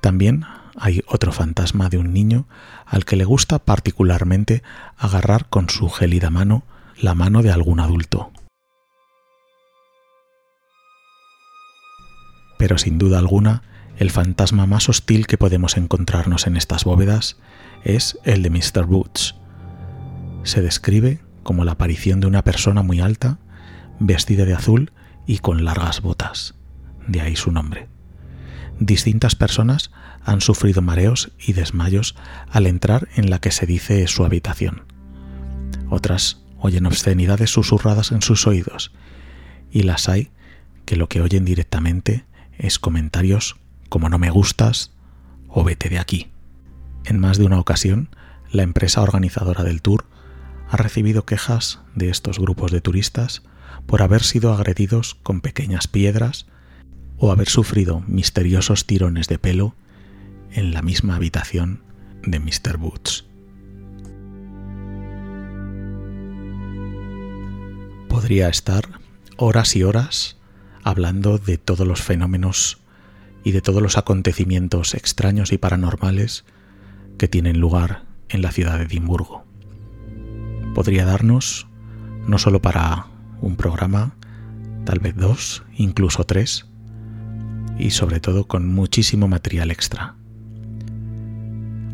También 0.00 0.44
hay 0.80 1.02
otro 1.06 1.32
fantasma 1.32 1.88
de 1.88 1.98
un 1.98 2.12
niño 2.12 2.46
al 2.86 3.04
que 3.04 3.16
le 3.16 3.24
gusta 3.24 3.58
particularmente 3.58 4.62
agarrar 4.96 5.48
con 5.48 5.68
su 5.68 5.88
gélida 5.88 6.30
mano 6.30 6.64
la 7.00 7.14
mano 7.14 7.42
de 7.42 7.50
algún 7.50 7.80
adulto. 7.80 8.30
Pero 12.58 12.78
sin 12.78 12.98
duda 12.98 13.18
alguna, 13.18 13.62
el 13.98 14.10
fantasma 14.10 14.66
más 14.66 14.88
hostil 14.88 15.26
que 15.26 15.38
podemos 15.38 15.76
encontrarnos 15.76 16.46
en 16.46 16.56
estas 16.56 16.84
bóvedas 16.84 17.38
es 17.84 18.18
el 18.24 18.42
de 18.42 18.50
Mr. 18.50 18.86
Boots. 18.86 19.36
Se 20.42 20.62
describe 20.62 21.20
como 21.42 21.64
la 21.64 21.72
aparición 21.72 22.20
de 22.20 22.26
una 22.26 22.44
persona 22.44 22.82
muy 22.82 23.00
alta, 23.00 23.38
vestida 24.00 24.44
de 24.44 24.54
azul 24.54 24.92
y 25.26 25.38
con 25.38 25.64
largas 25.64 26.00
botas. 26.00 26.54
De 27.06 27.20
ahí 27.20 27.36
su 27.36 27.52
nombre. 27.52 27.88
Distintas 28.80 29.34
personas 29.34 29.90
han 30.28 30.42
sufrido 30.42 30.82
mareos 30.82 31.32
y 31.38 31.54
desmayos 31.54 32.14
al 32.50 32.66
entrar 32.66 33.08
en 33.16 33.30
la 33.30 33.40
que 33.40 33.50
se 33.50 33.64
dice 33.64 34.06
su 34.08 34.26
habitación. 34.26 34.82
Otras 35.88 36.44
oyen 36.58 36.84
obscenidades 36.84 37.50
susurradas 37.50 38.12
en 38.12 38.20
sus 38.20 38.46
oídos, 38.46 38.92
y 39.70 39.84
las 39.84 40.08
hay 40.10 40.30
que 40.84 40.96
lo 40.96 41.08
que 41.08 41.22
oyen 41.22 41.46
directamente 41.46 42.26
es 42.58 42.78
comentarios 42.78 43.56
como 43.88 44.10
no 44.10 44.18
me 44.18 44.28
gustas 44.28 44.92
o 45.48 45.64
vete 45.64 45.88
de 45.88 45.98
aquí. 45.98 46.30
En 47.06 47.18
más 47.18 47.38
de 47.38 47.46
una 47.46 47.58
ocasión, 47.58 48.10
la 48.52 48.64
empresa 48.64 49.00
organizadora 49.00 49.64
del 49.64 49.80
tour 49.80 50.04
ha 50.68 50.76
recibido 50.76 51.24
quejas 51.24 51.80
de 51.94 52.10
estos 52.10 52.38
grupos 52.38 52.70
de 52.70 52.82
turistas 52.82 53.42
por 53.86 54.02
haber 54.02 54.22
sido 54.22 54.52
agredidos 54.52 55.14
con 55.14 55.40
pequeñas 55.40 55.88
piedras 55.88 56.46
o 57.16 57.32
haber 57.32 57.48
sufrido 57.48 58.02
misteriosos 58.06 58.86
tirones 58.86 59.28
de 59.28 59.38
pelo 59.38 59.74
en 60.52 60.72
la 60.72 60.82
misma 60.82 61.16
habitación 61.16 61.82
de 62.22 62.40
Mr. 62.40 62.76
Boots. 62.78 63.26
Podría 68.08 68.48
estar 68.48 69.00
horas 69.36 69.76
y 69.76 69.82
horas 69.84 70.36
hablando 70.82 71.38
de 71.38 71.58
todos 71.58 71.86
los 71.86 72.02
fenómenos 72.02 72.78
y 73.44 73.52
de 73.52 73.62
todos 73.62 73.80
los 73.80 73.96
acontecimientos 73.96 74.94
extraños 74.94 75.52
y 75.52 75.58
paranormales 75.58 76.44
que 77.18 77.28
tienen 77.28 77.60
lugar 77.60 78.04
en 78.28 78.42
la 78.42 78.52
ciudad 78.52 78.78
de 78.78 78.84
Edimburgo. 78.84 79.44
Podría 80.74 81.04
darnos, 81.04 81.66
no 82.26 82.38
solo 82.38 82.60
para 82.60 83.06
un 83.40 83.56
programa, 83.56 84.16
tal 84.84 84.98
vez 84.98 85.16
dos, 85.16 85.64
incluso 85.76 86.24
tres, 86.24 86.66
y 87.78 87.90
sobre 87.90 88.20
todo 88.20 88.46
con 88.46 88.68
muchísimo 88.68 89.28
material 89.28 89.70
extra. 89.70 90.17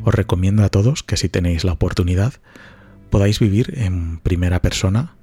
Os 0.05 0.15
recomiendo 0.15 0.63
a 0.65 0.69
todos 0.69 1.03
que 1.03 1.17
si 1.17 1.29
tenéis 1.29 1.65
la 1.65 1.73
oportunidad 1.73 2.35
podáis 3.11 3.41
vivir 3.41 3.73
en 3.79 4.19
primera 4.19 4.61
persona 4.61 5.17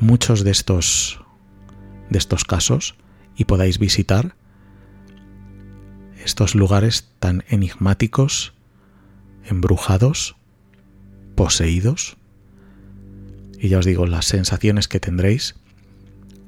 muchos 0.00 0.42
de 0.42 0.50
estos 0.50 1.20
de 2.08 2.18
estos 2.18 2.44
casos 2.44 2.94
y 3.36 3.44
podáis 3.44 3.78
visitar 3.78 4.34
estos 6.24 6.54
lugares 6.54 7.10
tan 7.18 7.44
enigmáticos, 7.48 8.54
embrujados, 9.44 10.36
poseídos. 11.34 12.16
Y 13.58 13.68
ya 13.68 13.78
os 13.78 13.86
digo, 13.86 14.06
las 14.06 14.26
sensaciones 14.26 14.88
que 14.88 15.00
tendréis 15.00 15.56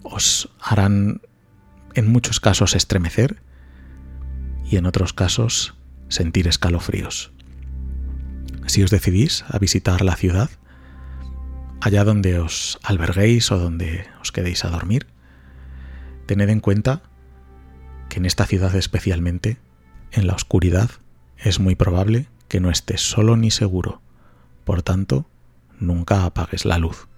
os 0.03 0.51
harán 0.61 1.23
en 1.95 2.11
muchos 2.11 2.41
casos 2.41 2.75
estremecer 2.75 3.43
y 4.71 4.77
en 4.77 4.87
otros 4.87 5.13
casos 5.13 5.75
sentir 6.09 6.47
escalofríos. 6.47 7.34
Si 8.67 8.83
os 8.83 8.91
decidís 8.91 9.45
a 9.49 9.59
visitar 9.59 10.03
la 10.03 10.17
ciudad, 10.17 10.51
allá 11.81 12.05
donde 12.05 12.39
os 12.39 12.79
alberguéis 12.83 13.53
o 13.53 13.59
donde 13.59 14.07
os 14.21 14.33
quedéis 14.33 14.65
a 14.65 14.71
dormir, 14.71 15.07
tened 16.27 16.49
en 16.49 16.61
cuenta 16.61 17.03
que 18.09 18.19
en 18.19 18.27
esta 18.27 18.47
ciudad 18.47 18.75
especialmente, 18.75 19.59
en 20.13 20.27
la 20.27 20.35
oscuridad, 20.35 20.91
es 21.37 21.61
muy 21.61 21.75
probable 21.75 22.27
que 22.49 22.61
no 22.61 22.71
estés 22.71 23.01
solo 23.01 23.37
ni 23.37 23.51
seguro. 23.51 24.01
Por 24.65 24.83
tanto, 24.83 25.27
nunca 25.79 26.25
apagues 26.25 26.65
la 26.65 26.79
luz. 26.79 27.09